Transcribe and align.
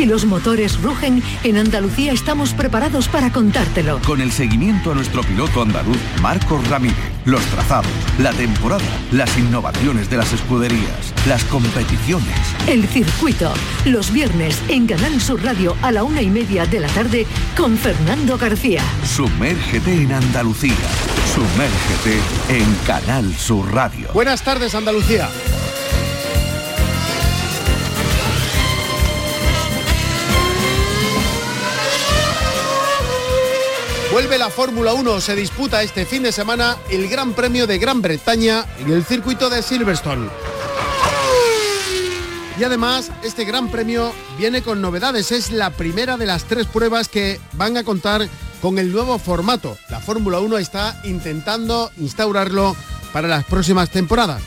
Si 0.00 0.06
los 0.06 0.24
motores 0.24 0.80
rugen, 0.80 1.22
en 1.44 1.58
Andalucía 1.58 2.14
estamos 2.14 2.54
preparados 2.54 3.06
para 3.06 3.30
contártelo. 3.30 4.00
Con 4.06 4.22
el 4.22 4.32
seguimiento 4.32 4.92
a 4.92 4.94
nuestro 4.94 5.22
piloto 5.22 5.60
andaluz, 5.60 5.98
Marcos 6.22 6.66
Ramírez, 6.68 6.96
los 7.26 7.42
trazados, 7.42 7.92
la 8.18 8.32
temporada, 8.32 8.82
las 9.12 9.36
innovaciones 9.36 10.08
de 10.08 10.16
las 10.16 10.32
escuderías, 10.32 11.12
las 11.28 11.44
competiciones. 11.44 12.34
El 12.66 12.88
circuito, 12.88 13.52
los 13.84 14.10
viernes 14.10 14.62
en 14.68 14.86
Canal 14.86 15.20
Sur 15.20 15.44
Radio 15.44 15.76
a 15.82 15.92
la 15.92 16.02
una 16.02 16.22
y 16.22 16.30
media 16.30 16.64
de 16.64 16.80
la 16.80 16.88
tarde 16.88 17.26
con 17.54 17.76
Fernando 17.76 18.38
García. 18.38 18.80
Sumérgete 19.04 19.92
en 19.92 20.12
Andalucía. 20.12 20.76
Sumérgete 21.34 22.18
en 22.48 22.74
Canal 22.86 23.34
Sur 23.34 23.70
Radio. 23.70 24.08
Buenas 24.14 24.42
tardes, 24.42 24.74
Andalucía. 24.74 25.28
Vuelve 34.12 34.38
la 34.38 34.50
Fórmula 34.50 34.92
1, 34.92 35.20
se 35.20 35.36
disputa 35.36 35.84
este 35.84 36.04
fin 36.04 36.24
de 36.24 36.32
semana 36.32 36.76
el 36.90 37.08
Gran 37.08 37.32
Premio 37.32 37.68
de 37.68 37.78
Gran 37.78 38.02
Bretaña 38.02 38.66
en 38.80 38.92
el 38.92 39.04
circuito 39.04 39.48
de 39.48 39.62
Silverstone. 39.62 40.28
Y 42.58 42.64
además, 42.64 43.12
este 43.22 43.44
Gran 43.44 43.70
Premio 43.70 44.12
viene 44.36 44.62
con 44.62 44.82
novedades. 44.82 45.30
Es 45.30 45.52
la 45.52 45.70
primera 45.70 46.16
de 46.16 46.26
las 46.26 46.44
tres 46.44 46.66
pruebas 46.66 47.08
que 47.08 47.40
van 47.52 47.76
a 47.76 47.84
contar 47.84 48.28
con 48.60 48.80
el 48.80 48.90
nuevo 48.90 49.16
formato. 49.20 49.78
La 49.90 50.00
Fórmula 50.00 50.40
1 50.40 50.58
está 50.58 51.00
intentando 51.04 51.92
instaurarlo 51.96 52.74
para 53.12 53.28
las 53.28 53.44
próximas 53.44 53.90
temporadas. 53.90 54.42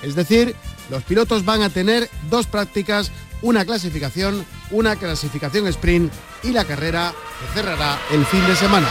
Es 0.00 0.14
decir, 0.14 0.54
los 0.90 1.02
pilotos 1.02 1.44
van 1.44 1.62
a 1.62 1.70
tener 1.70 2.08
dos 2.30 2.46
prácticas, 2.46 3.10
una 3.42 3.64
clasificación, 3.64 4.46
una 4.70 4.94
clasificación 4.94 5.66
sprint 5.66 6.12
y 6.44 6.52
la 6.52 6.64
carrera 6.64 7.12
que 7.40 7.60
cerrará 7.60 7.98
el 8.12 8.24
fin 8.24 8.46
de 8.46 8.54
semana. 8.54 8.88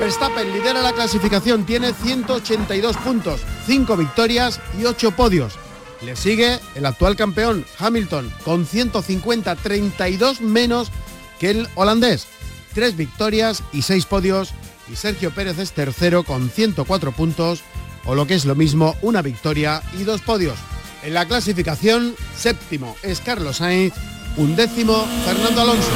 Verstappen 0.00 0.50
lidera 0.50 0.80
la 0.80 0.94
clasificación, 0.94 1.66
tiene 1.66 1.92
182 1.92 2.96
puntos, 2.96 3.42
5 3.66 3.96
victorias 3.98 4.58
y 4.80 4.86
8 4.86 5.10
podios. 5.12 5.58
Le 6.00 6.16
sigue 6.16 6.58
el 6.74 6.86
actual 6.86 7.16
campeón 7.16 7.66
Hamilton 7.78 8.32
con 8.42 8.64
150, 8.64 9.54
32 9.56 10.40
menos 10.40 10.90
que 11.38 11.50
el 11.50 11.68
holandés. 11.74 12.26
3 12.74 12.96
victorias 12.96 13.62
y 13.72 13.82
6 13.82 14.06
podios 14.06 14.54
y 14.90 14.96
Sergio 14.96 15.32
Pérez 15.32 15.58
es 15.58 15.72
tercero 15.72 16.24
con 16.24 16.48
104 16.48 17.12
puntos 17.12 17.62
o 18.06 18.14
lo 18.14 18.26
que 18.26 18.34
es 18.34 18.46
lo 18.46 18.54
mismo, 18.54 18.96
una 19.02 19.20
victoria 19.20 19.82
y 19.98 20.04
dos 20.04 20.22
podios. 20.22 20.58
En 21.02 21.12
la 21.14 21.26
clasificación, 21.26 22.14
séptimo 22.36 22.96
es 23.02 23.20
Carlos 23.20 23.58
Sainz, 23.58 23.94
undécimo 24.36 25.06
Fernando 25.24 25.60
Alonso. 25.60 25.90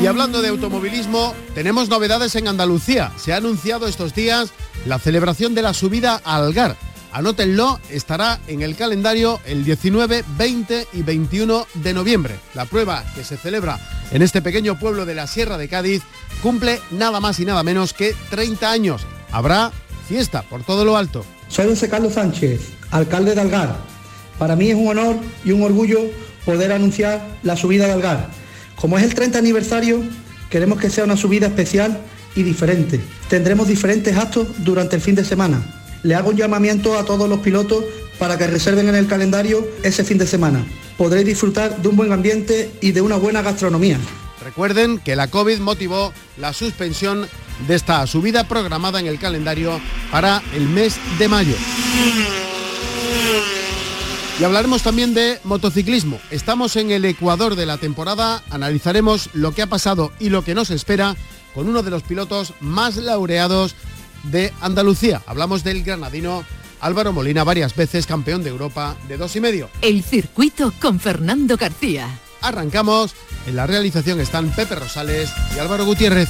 Y 0.00 0.06
hablando 0.06 0.42
de 0.42 0.48
automovilismo, 0.48 1.34
tenemos 1.54 1.88
novedades 1.88 2.34
en 2.36 2.48
Andalucía. 2.48 3.12
Se 3.16 3.32
ha 3.32 3.38
anunciado 3.38 3.88
estos 3.88 4.14
días 4.14 4.50
la 4.84 4.98
celebración 4.98 5.54
de 5.54 5.62
la 5.62 5.72
subida 5.72 6.20
a 6.22 6.36
Algar. 6.36 6.76
Anótenlo, 7.12 7.80
estará 7.90 8.38
en 8.46 8.60
el 8.60 8.76
calendario 8.76 9.40
el 9.46 9.64
19, 9.64 10.22
20 10.36 10.88
y 10.92 11.02
21 11.02 11.66
de 11.74 11.94
noviembre. 11.94 12.34
La 12.54 12.66
prueba 12.66 13.04
que 13.14 13.24
se 13.24 13.38
celebra 13.38 13.80
en 14.10 14.20
este 14.20 14.42
pequeño 14.42 14.78
pueblo 14.78 15.06
de 15.06 15.14
la 15.14 15.26
Sierra 15.26 15.56
de 15.56 15.68
Cádiz 15.68 16.02
cumple 16.42 16.78
nada 16.90 17.18
más 17.18 17.40
y 17.40 17.46
nada 17.46 17.62
menos 17.62 17.94
que 17.94 18.14
30 18.28 18.70
años. 18.70 19.06
Habrá 19.32 19.72
fiesta 20.06 20.42
por 20.42 20.62
todo 20.62 20.84
lo 20.84 20.98
alto. 20.98 21.24
Soy 21.48 21.68
José 21.68 21.88
Carlos 21.88 22.12
Sánchez, 22.12 22.60
alcalde 22.90 23.34
de 23.34 23.40
Algar. 23.40 23.76
Para 24.38 24.56
mí 24.56 24.68
es 24.68 24.76
un 24.76 24.88
honor 24.88 25.16
y 25.42 25.52
un 25.52 25.62
orgullo 25.62 26.00
poder 26.44 26.70
anunciar 26.70 27.26
la 27.42 27.56
subida 27.56 27.86
de 27.86 27.92
Algar 27.92 28.45
como 28.76 28.98
es 28.98 29.04
el 29.04 29.14
30 29.14 29.38
aniversario, 29.38 30.02
queremos 30.50 30.78
que 30.78 30.90
sea 30.90 31.04
una 31.04 31.16
subida 31.16 31.46
especial 31.46 32.00
y 32.34 32.42
diferente. 32.42 33.00
Tendremos 33.28 33.66
diferentes 33.66 34.16
actos 34.16 34.48
durante 34.58 34.96
el 34.96 35.02
fin 35.02 35.14
de 35.14 35.24
semana. 35.24 35.62
Le 36.02 36.14
hago 36.14 36.30
un 36.30 36.36
llamamiento 36.36 36.98
a 36.98 37.04
todos 37.04 37.28
los 37.28 37.40
pilotos 37.40 37.84
para 38.18 38.38
que 38.38 38.46
reserven 38.46 38.88
en 38.88 38.94
el 38.94 39.06
calendario 39.06 39.66
ese 39.82 40.04
fin 40.04 40.18
de 40.18 40.26
semana. 40.26 40.64
Podréis 40.96 41.26
disfrutar 41.26 41.80
de 41.82 41.88
un 41.88 41.96
buen 41.96 42.12
ambiente 42.12 42.70
y 42.80 42.92
de 42.92 43.00
una 43.00 43.16
buena 43.16 43.42
gastronomía. 43.42 43.98
Recuerden 44.44 44.98
que 44.98 45.16
la 45.16 45.28
COVID 45.28 45.58
motivó 45.58 46.12
la 46.36 46.52
suspensión 46.52 47.26
de 47.66 47.74
esta 47.74 48.06
subida 48.06 48.46
programada 48.46 49.00
en 49.00 49.06
el 49.06 49.18
calendario 49.18 49.80
para 50.10 50.42
el 50.54 50.68
mes 50.68 50.96
de 51.18 51.28
mayo. 51.28 51.56
Y 54.38 54.44
hablaremos 54.44 54.82
también 54.82 55.14
de 55.14 55.40
motociclismo. 55.44 56.20
Estamos 56.30 56.76
en 56.76 56.90
el 56.90 57.06
Ecuador 57.06 57.56
de 57.56 57.64
la 57.64 57.78
temporada, 57.78 58.42
analizaremos 58.50 59.30
lo 59.32 59.52
que 59.52 59.62
ha 59.62 59.66
pasado 59.66 60.12
y 60.20 60.28
lo 60.28 60.44
que 60.44 60.54
nos 60.54 60.70
espera 60.70 61.16
con 61.54 61.68
uno 61.68 61.82
de 61.82 61.90
los 61.90 62.02
pilotos 62.02 62.52
más 62.60 62.96
laureados 62.96 63.74
de 64.24 64.52
Andalucía. 64.60 65.22
Hablamos 65.26 65.64
del 65.64 65.82
granadino 65.82 66.44
Álvaro 66.80 67.14
Molina, 67.14 67.44
varias 67.44 67.74
veces 67.74 68.06
campeón 68.06 68.42
de 68.42 68.50
Europa 68.50 68.94
de 69.08 69.16
dos 69.16 69.34
y 69.36 69.40
medio. 69.40 69.70
El 69.80 70.02
circuito 70.02 70.70
con 70.82 71.00
Fernando 71.00 71.56
García. 71.56 72.06
Arrancamos. 72.42 73.14
En 73.46 73.56
la 73.56 73.66
realización 73.66 74.20
están 74.20 74.50
Pepe 74.50 74.74
Rosales 74.74 75.30
y 75.56 75.60
Álvaro 75.60 75.86
Gutiérrez. 75.86 76.28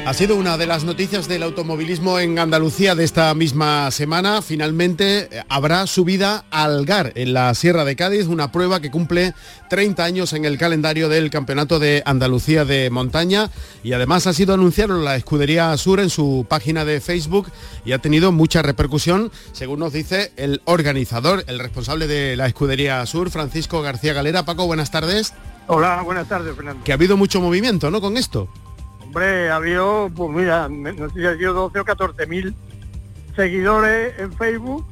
Ha 0.07 0.13
sido 0.13 0.37
una 0.37 0.57
de 0.57 0.67
las 0.67 0.85
noticias 0.85 1.27
del 1.27 1.43
automovilismo 1.43 2.17
en 2.17 2.39
Andalucía 2.39 2.95
de 2.95 3.03
esta 3.03 3.33
misma 3.33 3.91
semana. 3.91 4.41
Finalmente 4.41 5.27
eh, 5.29 5.43
habrá 5.49 5.85
subida 5.85 6.45
al 6.49 6.85
GAR 6.85 7.11
en 7.15 7.33
la 7.33 7.53
Sierra 7.53 7.83
de 7.83 7.97
Cádiz, 7.97 8.27
una 8.27 8.49
prueba 8.49 8.79
que 8.79 8.89
cumple 8.89 9.33
30 9.69 10.05
años 10.05 10.31
en 10.31 10.45
el 10.45 10.57
calendario 10.57 11.09
del 11.09 11.29
Campeonato 11.29 11.77
de 11.77 12.03
Andalucía 12.05 12.63
de 12.63 12.89
Montaña 12.89 13.51
y 13.83 13.91
además 13.91 14.27
ha 14.27 14.33
sido 14.33 14.53
anunciado 14.53 14.97
la 14.97 15.17
Escudería 15.17 15.75
Sur 15.75 15.99
en 15.99 16.09
su 16.09 16.45
página 16.47 16.85
de 16.85 17.01
Facebook 17.01 17.51
y 17.83 17.91
ha 17.91 17.99
tenido 17.99 18.31
mucha 18.31 18.61
repercusión, 18.61 19.29
según 19.51 19.79
nos 19.79 19.91
dice 19.91 20.31
el 20.37 20.61
organizador, 20.63 21.43
el 21.47 21.59
responsable 21.59 22.07
de 22.07 22.37
la 22.37 22.47
Escudería 22.47 23.05
Sur, 23.07 23.29
Francisco 23.29 23.81
García 23.81 24.13
Galera. 24.13 24.45
Paco, 24.45 24.67
buenas 24.67 24.89
tardes. 24.89 25.33
Hola, 25.67 26.01
buenas 26.01 26.29
tardes, 26.29 26.55
Fernando. 26.55 26.81
Que 26.85 26.93
ha 26.93 26.95
habido 26.95 27.17
mucho 27.17 27.41
movimiento, 27.41 27.91
¿no? 27.91 27.99
Con 27.99 28.15
esto. 28.15 28.47
Hombre, 29.17 29.49
ha 29.49 29.55
habido, 29.55 30.11
pues 30.15 30.29
mira, 30.29 30.69
no 30.69 31.09
sé 31.09 31.15
si 31.15 31.25
ha 31.25 31.35
sido 31.35 31.51
12 31.51 31.79
o 31.79 31.85
14 31.85 32.27
mil 32.27 32.55
seguidores 33.35 34.13
en 34.19 34.31
Facebook 34.31 34.85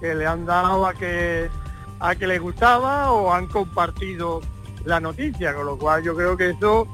que 0.00 0.14
le 0.14 0.28
han 0.28 0.46
dado 0.46 0.86
a 0.86 0.94
que 0.94 1.50
a 1.98 2.14
que 2.14 2.28
les 2.28 2.40
gustaba 2.40 3.10
o 3.10 3.34
han 3.34 3.48
compartido 3.48 4.42
la 4.84 5.00
noticia, 5.00 5.52
con 5.56 5.66
lo 5.66 5.76
cual 5.76 6.04
yo 6.04 6.14
creo 6.14 6.36
que 6.36 6.50
eso 6.50 6.86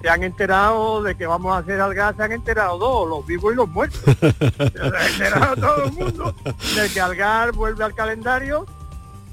se 0.00 0.08
han 0.08 0.22
enterado 0.22 1.02
de 1.02 1.14
que 1.14 1.26
vamos 1.26 1.54
a 1.54 1.58
hacer 1.58 1.78
Algar, 1.78 2.16
se 2.16 2.22
han 2.22 2.32
enterado 2.32 2.78
dos, 2.78 3.06
los 3.06 3.26
vivos 3.26 3.52
y 3.52 3.56
los 3.56 3.68
muertos. 3.68 4.00
se 4.18 4.96
ha 4.96 5.06
enterado 5.06 5.56
todo 5.56 5.84
el 5.84 5.92
mundo 5.92 6.34
de 6.74 6.88
que 6.88 7.00
Algar 7.02 7.52
vuelve 7.52 7.84
al 7.84 7.94
calendario 7.94 8.64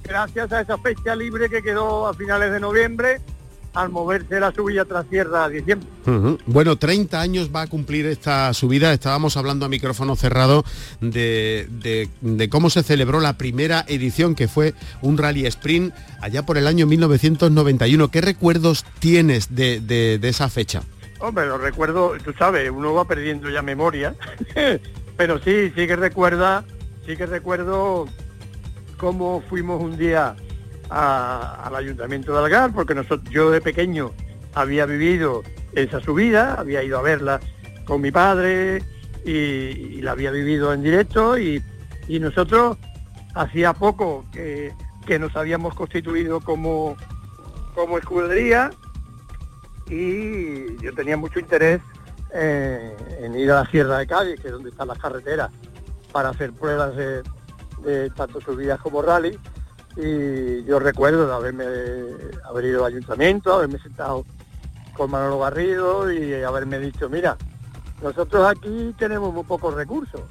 gracias 0.04 0.52
a 0.52 0.60
esa 0.60 0.78
fecha 0.78 1.16
libre 1.16 1.50
que 1.50 1.64
quedó 1.64 2.08
a 2.08 2.14
finales 2.14 2.52
de 2.52 2.60
noviembre 2.60 3.22
al 3.74 3.90
moverse 3.90 4.40
la 4.40 4.52
subida 4.52 4.86
tras 4.86 5.06
sierra 5.08 5.46
a 5.46 5.50
diciembre. 5.50 5.88
Bueno, 6.46 6.78
30 6.78 7.20
años 7.20 7.52
va 7.56 7.62
a 7.62 7.68
cumplir 7.68 8.06
esta 8.06 8.54
subida. 8.54 8.94
Estábamos 8.94 9.38
hablando 9.38 9.66
a 9.66 9.70
micrófono 9.70 10.16
cerrado 10.16 10.64
de, 11.00 11.68
de, 12.22 12.50
cómo 12.50 12.70
se 12.70 12.84
celebró 12.84 13.20
la 13.20 13.38
primera 13.38 13.86
edición, 13.88 14.36
que 14.36 14.48
fue 14.48 14.74
un 15.02 15.18
rally 15.18 15.46
sprint 15.46 15.94
allá 16.22 16.46
por 16.46 16.58
el 16.58 16.68
año 16.68 16.86
1991. 16.86 18.12
¿Qué 18.12 18.22
recuerdos 18.22 18.86
tienes 19.00 19.56
de, 19.56 19.80
de 19.80 20.30
esa 20.30 20.50
fecha? 20.50 20.84
Hombre, 21.22 21.46
los 21.46 21.62
recuerdo, 21.62 22.14
tú 22.24 22.34
sabes, 22.34 22.70
uno 22.72 22.96
va 22.96 23.06
perdiendo 23.06 23.48
ya 23.50 23.62
memoria, 23.62 24.16
pero 25.18 25.38
sí, 25.38 25.72
sí 25.76 25.86
que 25.86 25.96
recuerda, 25.96 26.66
sí 27.06 27.16
que 27.16 27.28
recuerdo 27.28 28.08
cómo 28.98 29.44
fuimos 29.48 29.82
un 29.84 29.98
día 29.98 30.36
al 30.92 31.74
Ayuntamiento 31.74 32.34
de 32.34 32.40
Algar, 32.40 32.74
porque 32.74 32.94
yo 33.30 33.50
de 33.50 33.62
pequeño 33.62 34.12
había 34.54 34.86
vivido 34.86 35.42
esa 35.72 36.02
subida, 36.02 36.56
había 36.56 36.84
ido 36.84 37.00
a 37.00 37.02
verla 37.02 37.40
con 37.86 38.02
mi 38.02 38.12
padre 38.12 38.84
y, 39.26 40.02
la 40.02 40.12
había 40.12 40.32
vivido 40.32 40.74
en 40.74 40.84
directo 40.84 41.38
y, 41.38 41.64
nosotros 42.20 42.78
hacía 43.36 43.72
poco 43.72 44.26
que, 44.34 44.74
nos 45.18 45.36
habíamos 45.36 45.74
constituido 45.76 46.40
como, 46.40 46.96
como 47.74 47.98
escudería 47.98 48.72
y 49.88 50.78
yo 50.82 50.94
tenía 50.94 51.18
mucho 51.18 51.40
interés 51.40 51.82
en 52.34 53.36
ir 53.36 53.52
a 53.52 53.64
la 53.64 53.66
Sierra 53.70 53.98
de 53.98 54.08
Cádiz, 54.08 54.40
que 54.40 54.48
es 54.48 54.54
donde 54.54 54.70
están 54.70 54.88
las 54.88 54.98
carreteras, 54.98 55.52
para 56.12 56.30
hacer 56.30 56.52
pruebas 56.52 56.96
de 56.96 58.10
tanto 58.16 58.42
subidas 58.42 58.80
como 58.82 59.02
rally. 59.02 59.38
Y 59.98 60.64
yo 60.64 60.80
recuerdo 60.80 61.28
de 61.28 61.34
haberme 61.34 61.66
haber 62.46 62.66
ido 62.66 62.86
al 62.86 62.94
ayuntamiento, 62.94 63.54
haberme 63.54 63.80
sentado 63.80 64.26
con 64.94 65.12
Manolo 65.12 65.40
Garrido 65.40 66.12
y 66.12 66.34
haberme 66.44 66.80
dicho, 66.80 67.10
mira, 67.10 67.38
nosotros 68.02 68.46
aquí 68.48 68.96
tenemos 68.98 69.34
muy 69.34 69.44
pocos 69.44 69.74
recursos, 69.74 70.22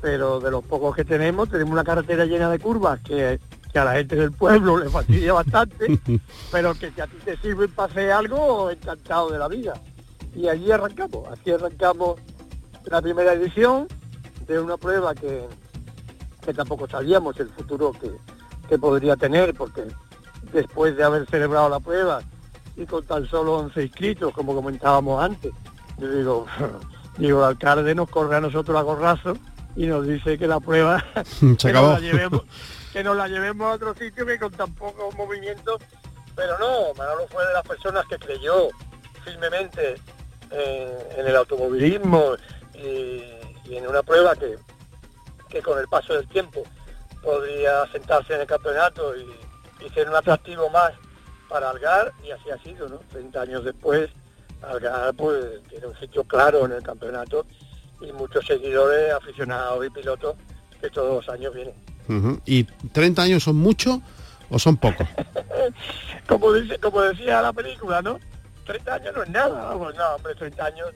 pero 0.00 0.40
de 0.40 0.50
los 0.50 0.64
pocos 0.64 0.96
que 0.96 1.04
tenemos 1.04 1.48
tenemos 1.48 1.72
una 1.72 1.84
carretera 1.84 2.24
llena 2.24 2.50
de 2.50 2.58
curvas 2.58 3.00
que, 3.00 3.38
que 3.72 3.78
a 3.78 3.84
la 3.84 3.92
gente 3.94 4.16
del 4.16 4.32
pueblo 4.32 4.78
le 4.78 4.88
fastidia 4.88 5.32
bastante, 5.32 6.00
pero 6.52 6.74
que 6.74 6.90
si 6.90 7.00
a 7.00 7.06
ti 7.06 7.16
te 7.24 7.36
sirve 7.38 7.68
para 7.68 7.92
hacer 7.92 8.10
algo, 8.10 8.70
encantado 8.70 9.30
de 9.30 9.38
la 9.38 9.48
vida. 9.48 9.74
Y 10.34 10.48
allí 10.48 10.70
arrancamos, 10.70 11.26
así 11.30 11.50
arrancamos 11.50 12.20
la 12.84 13.02
primera 13.02 13.32
edición 13.34 13.86
de 14.46 14.58
una 14.58 14.76
prueba 14.76 15.14
que, 15.14 15.46
que 16.44 16.54
tampoco 16.54 16.88
sabíamos 16.88 17.38
el 17.38 17.48
futuro 17.50 17.92
que, 17.92 18.10
que 18.68 18.78
podría 18.78 19.16
tener, 19.16 19.54
porque 19.54 19.84
después 20.52 20.96
de 20.96 21.04
haber 21.04 21.26
celebrado 21.26 21.68
la 21.68 21.80
prueba 21.80 22.20
y 22.76 22.86
con 22.86 23.04
tan 23.04 23.26
solo 23.26 23.54
11 23.54 23.82
inscritos, 23.82 24.32
como 24.32 24.54
comentábamos 24.54 25.22
antes, 25.22 25.52
yo 25.98 26.10
digo, 26.10 26.46
digo, 27.18 27.38
el 27.40 27.44
alcalde 27.44 27.94
nos 27.94 28.08
corre 28.08 28.36
a 28.36 28.40
nosotros 28.40 28.76
a 28.76 28.82
gorrazo 28.82 29.36
y 29.76 29.86
nos 29.86 30.06
dice 30.06 30.38
que 30.38 30.46
la 30.46 30.60
prueba 30.60 30.96
acabó. 31.64 31.92
Nos 31.92 32.00
la 32.00 32.00
llevemos, 32.00 32.42
que 32.92 33.04
nos 33.04 33.16
la 33.16 33.28
llevemos 33.28 33.66
a 33.66 33.74
otro 33.74 33.94
sitio 33.94 34.26
que 34.26 34.38
con 34.38 34.52
tan 34.52 34.72
poco 34.74 35.10
movimiento. 35.16 35.78
Pero 36.36 36.56
no, 36.58 36.94
Manolo 36.96 37.26
fue 37.28 37.44
de 37.44 37.52
las 37.52 37.64
personas 37.64 38.04
que 38.06 38.16
creyó 38.16 38.68
firmemente 39.24 39.96
en, 40.52 41.18
en 41.20 41.26
el 41.26 41.34
automovilismo 41.34 42.34
y, 42.74 43.24
y 43.64 43.76
en 43.76 43.88
una 43.88 44.04
prueba 44.04 44.36
que, 44.36 44.56
que 45.48 45.60
con 45.60 45.80
el 45.80 45.88
paso 45.88 46.14
del 46.14 46.28
tiempo 46.28 46.62
podría 47.22 47.86
sentarse 47.92 48.34
en 48.34 48.42
el 48.42 48.46
campeonato 48.46 49.14
y, 49.16 49.26
y 49.84 49.90
ser 49.90 50.08
un 50.08 50.16
atractivo 50.16 50.68
más 50.70 50.92
para 51.48 51.70
Algar 51.70 52.12
y 52.22 52.30
así 52.30 52.50
ha 52.50 52.58
sido, 52.62 52.88
¿no? 52.88 53.00
30 53.10 53.40
años 53.40 53.64
después, 53.64 54.10
Algar 54.62 55.14
pues 55.14 55.62
tiene 55.68 55.86
un 55.86 55.98
sitio 55.98 56.24
claro 56.24 56.66
en 56.66 56.72
el 56.72 56.82
campeonato 56.82 57.46
y 58.00 58.12
muchos 58.12 58.46
seguidores, 58.46 59.12
aficionados 59.12 59.84
y 59.84 59.90
pilotos 59.90 60.36
que 60.80 60.90
todos 60.90 61.24
los 61.24 61.34
años 61.34 61.54
vienen. 61.54 61.74
¿Y 62.46 62.64
30 62.64 63.22
años 63.22 63.42
son 63.42 63.56
mucho 63.56 64.00
o 64.50 64.58
son 64.58 64.76
pocos? 64.76 65.06
como 66.26 66.52
dice, 66.52 66.78
como 66.78 67.02
decía 67.02 67.42
la 67.42 67.52
película, 67.52 68.00
¿no? 68.00 68.18
30 68.66 68.94
años 68.94 69.14
no 69.16 69.22
es 69.22 69.30
nada, 69.30 69.64
vamos, 69.64 69.94
no, 69.94 70.14
hombre, 70.14 70.34
30 70.34 70.64
años 70.64 70.88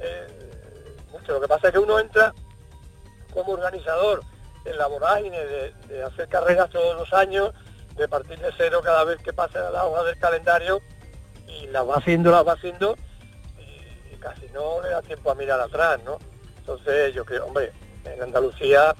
eh, 0.00 0.96
mucho. 1.12 1.32
Lo 1.32 1.40
que 1.40 1.48
pasa 1.48 1.68
es 1.68 1.72
que 1.72 1.78
uno 1.78 1.98
entra 1.98 2.32
como 3.32 3.52
organizador 3.52 4.22
en 4.68 4.78
la 4.78 4.86
vorágine 4.86 5.38
de, 5.44 6.02
hacer 6.02 6.28
carreras 6.28 6.70
todos 6.70 6.96
los 6.96 7.12
años, 7.12 7.52
de 7.96 8.08
partir 8.08 8.38
de 8.38 8.50
cero 8.56 8.80
cada 8.82 9.04
vez 9.04 9.18
que 9.22 9.32
pasa 9.32 9.70
la 9.70 9.84
hoja 9.84 10.04
del 10.04 10.18
calendario 10.18 10.80
y 11.46 11.66
la 11.68 11.82
va 11.82 11.96
haciendo, 11.96 12.30
la 12.30 12.42
va 12.42 12.52
haciendo 12.52 12.96
y, 13.58 14.14
y 14.14 14.16
casi 14.18 14.46
no 14.52 14.80
le 14.82 14.90
da 14.90 15.02
tiempo 15.02 15.30
a 15.30 15.34
mirar 15.34 15.60
atrás, 15.60 15.98
¿no? 16.04 16.18
Entonces 16.58 17.14
yo 17.14 17.24
creo, 17.24 17.46
hombre, 17.46 17.72
en 18.04 18.22
Andalucía 18.22 18.94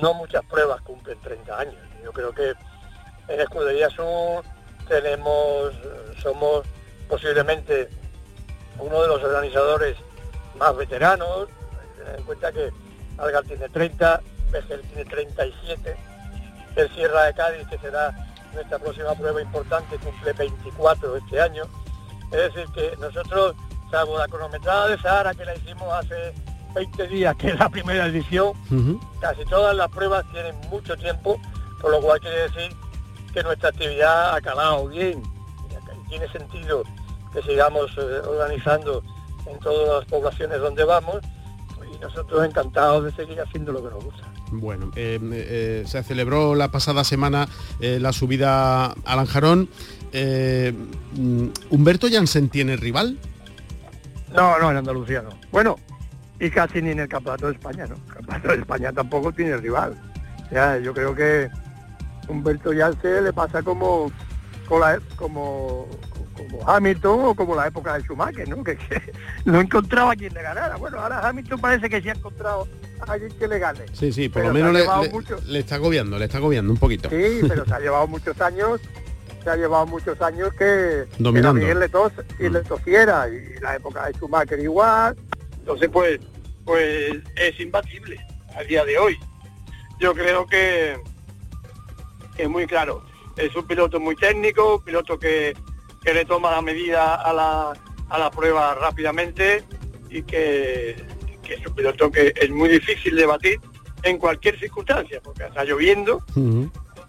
no 0.00 0.14
muchas 0.14 0.44
pruebas 0.44 0.80
cumplen 0.82 1.18
30 1.20 1.58
años. 1.58 1.76
Yo 2.04 2.12
creo 2.12 2.32
que 2.32 2.52
en 3.28 3.40
Escudería 3.40 3.88
Sur 3.90 4.44
tenemos, 4.88 5.72
somos 6.22 6.66
posiblemente 7.08 7.88
uno 8.78 9.02
de 9.02 9.08
los 9.08 9.22
organizadores 9.22 9.96
más 10.56 10.76
veteranos, 10.76 11.48
ten 11.96 12.16
en 12.16 12.22
cuenta 12.24 12.52
que 12.52 12.70
Algar 13.18 13.44
tiene 13.44 13.68
30, 13.68 14.20
Vejer 14.50 14.82
tiene 14.82 15.04
37, 15.04 15.96
el 16.76 16.94
Sierra 16.94 17.24
de 17.24 17.34
Cádiz, 17.34 17.68
que 17.68 17.78
será 17.78 18.14
nuestra 18.54 18.78
próxima 18.78 19.14
prueba 19.14 19.42
importante, 19.42 19.98
cumple 19.98 20.32
24 20.32 21.16
este 21.16 21.40
año. 21.40 21.64
Es 22.30 22.54
decir, 22.54 22.66
que 22.74 22.96
nosotros, 22.98 23.54
salvo 23.90 24.18
la 24.18 24.28
cronometrada 24.28 24.88
de 24.88 24.98
Sahara 24.98 25.34
que 25.34 25.44
la 25.44 25.54
hicimos 25.54 25.92
hace 25.92 26.34
20 26.74 27.06
días, 27.08 27.36
que 27.36 27.48
es 27.48 27.58
la 27.58 27.68
primera 27.68 28.06
edición, 28.06 28.52
casi 29.20 29.44
todas 29.46 29.74
las 29.74 29.88
pruebas 29.88 30.24
tienen 30.32 30.54
mucho 30.70 30.96
tiempo, 30.96 31.40
por 31.80 31.90
lo 31.90 32.00
cual 32.00 32.20
quiere 32.20 32.48
decir 32.48 32.74
que 33.32 33.42
nuestra 33.42 33.70
actividad 33.70 34.34
ha 34.34 34.40
calado 34.40 34.88
bien. 34.88 35.22
Y 36.04 36.08
tiene 36.08 36.30
sentido 36.32 36.84
que 37.32 37.42
sigamos 37.42 37.90
eh, 37.98 38.20
organizando 38.26 39.02
en 39.46 39.58
todas 39.58 40.00
las 40.00 40.04
poblaciones 40.06 40.60
donde 40.60 40.84
vamos 40.84 41.18
y 41.98 42.00
nosotros 42.00 42.44
encantados 42.46 43.04
de 43.04 43.12
seguir 43.12 43.40
haciendo 43.40 43.72
lo 43.72 43.82
que 43.82 43.90
nos 43.90 44.04
gusta. 44.04 44.22
Bueno, 44.50 44.90
eh, 44.96 45.18
eh, 45.32 45.84
se 45.86 46.02
celebró 46.02 46.54
la 46.54 46.70
pasada 46.70 47.04
semana 47.04 47.48
eh, 47.80 47.98
la 48.00 48.12
subida 48.12 48.86
a 48.86 49.16
Lanjarón. 49.16 49.68
Mm, 50.12 51.48
¿Humberto 51.70 52.08
Jansen 52.10 52.48
tiene 52.48 52.76
rival? 52.76 53.18
No, 54.34 54.58
no, 54.58 54.70
en 54.70 54.76
Andalucía 54.78 55.22
no. 55.22 55.30
Bueno, 55.50 55.76
y 56.40 56.50
casi 56.50 56.82
ni 56.82 56.90
en 56.90 57.00
el 57.00 57.08
Campeonato 57.08 57.46
de 57.46 57.52
España, 57.52 57.86
¿no? 57.86 57.96
El 57.96 58.14
Campeonato 58.14 58.48
de 58.48 58.56
España 58.56 58.92
tampoco 58.92 59.32
tiene 59.32 59.56
rival. 59.56 59.96
O 60.46 60.48
sea, 60.50 60.78
yo 60.78 60.94
creo 60.94 61.14
que 61.14 61.48
Humberto 62.28 62.72
Yance 62.72 63.20
le 63.20 63.32
pasa 63.32 63.62
como 63.62 64.10
como, 65.16 65.88
como 66.38 66.66
Hamilton 66.68 67.20
o 67.24 67.34
como 67.34 67.54
la 67.54 67.66
época 67.66 67.94
de 67.94 68.02
Schumacher, 68.04 68.48
¿no? 68.48 68.62
Que, 68.64 68.76
que 68.76 69.02
no 69.44 69.60
encontraba 69.60 70.14
quien 70.16 70.32
le 70.32 70.42
ganara. 70.42 70.76
Bueno, 70.76 71.00
ahora 71.00 71.26
Hamilton 71.28 71.60
parece 71.60 71.90
que 71.90 72.00
sí 72.00 72.08
ha 72.08 72.12
encontrado 72.12 72.66
a 73.06 73.12
alguien 73.12 73.30
que 73.38 73.46
le 73.48 73.58
gane. 73.58 73.80
Sí, 73.92 74.12
sí, 74.12 74.28
por 74.28 74.44
lo 74.44 74.52
menos 74.54 74.72
le, 74.72 74.80
le- 74.80 75.10
mucho. 75.10 75.36
le 75.46 75.58
está 75.58 75.74
agobiando, 75.74 76.18
le 76.18 76.24
está 76.26 76.38
agobiando 76.38 76.72
un 76.72 76.78
poquito. 76.78 77.10
Sí, 77.10 77.40
pero 77.48 77.64
se 77.66 77.74
ha 77.74 77.80
llevado 77.80 78.06
muchos 78.06 78.40
años, 78.40 78.80
se 79.44 79.50
ha 79.50 79.56
llevado 79.56 79.86
muchos 79.86 80.20
años 80.22 80.50
que, 80.52 81.04
que 81.16 81.22
Dominando. 81.22 81.60
Miguel 81.60 81.80
le, 81.80 81.88
tos, 81.88 82.12
y 82.38 82.44
Mm. 82.48 82.52
le 82.52 82.60
tosiera, 82.62 83.28
y 83.28 83.60
la 83.60 83.76
época 83.76 84.06
de 84.06 84.12
Schumacher 84.14 84.58
igual. 84.60 85.16
Entonces, 85.58 85.88
pues, 85.92 86.20
pues 86.64 87.16
es 87.36 87.60
imbatible 87.60 88.18
a 88.56 88.62
día 88.62 88.84
de 88.84 88.98
hoy. 88.98 89.18
Yo 90.00 90.14
creo 90.14 90.46
que 90.46 90.96
que 92.36 92.44
es 92.44 92.48
muy 92.48 92.66
claro. 92.66 93.02
Es 93.36 93.54
un 93.56 93.66
piloto 93.66 93.98
muy 94.00 94.14
técnico, 94.16 94.76
un 94.76 94.84
piloto 94.84 95.18
que, 95.18 95.56
que 96.02 96.14
le 96.14 96.24
toma 96.24 96.50
la 96.50 96.62
medida 96.62 97.14
a 97.14 97.32
la, 97.32 97.72
a 98.08 98.18
la 98.18 98.30
prueba 98.30 98.74
rápidamente 98.74 99.64
y 100.10 100.22
que, 100.22 100.96
que 101.42 101.54
es 101.54 101.66
un 101.66 101.74
piloto 101.74 102.10
que 102.10 102.32
es 102.34 102.50
muy 102.50 102.68
difícil 102.68 103.16
de 103.16 103.26
batir 103.26 103.60
en 104.02 104.18
cualquier 104.18 104.58
circunstancia, 104.58 105.20
porque 105.22 105.44
está 105.44 105.64
lloviendo, 105.64 106.22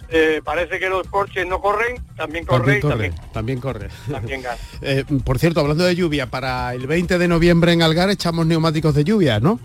eh, 0.09 0.41
parece 0.43 0.79
que 0.79 0.89
los 0.89 1.05
Porsches 1.07 1.45
no 1.45 1.61
corren, 1.61 1.97
también 2.15 2.45
También 2.45 2.45
corre 2.45 2.77
y 2.77 2.81
corre, 2.81 2.91
también, 2.91 3.31
también 3.31 3.59
corre. 3.59 3.89
también 4.11 4.41
gana. 4.41 4.57
Eh, 4.81 5.05
por 5.23 5.37
cierto, 5.37 5.59
hablando 5.59 5.83
de 5.83 5.95
lluvia, 5.95 6.25
para 6.27 6.73
el 6.73 6.87
20 6.87 7.19
de 7.19 7.27
noviembre 7.27 7.73
en 7.73 7.83
Algar 7.83 8.09
echamos 8.09 8.45
neumáticos 8.47 8.95
de 8.95 9.03
lluvia, 9.03 9.39
¿no? 9.39 9.59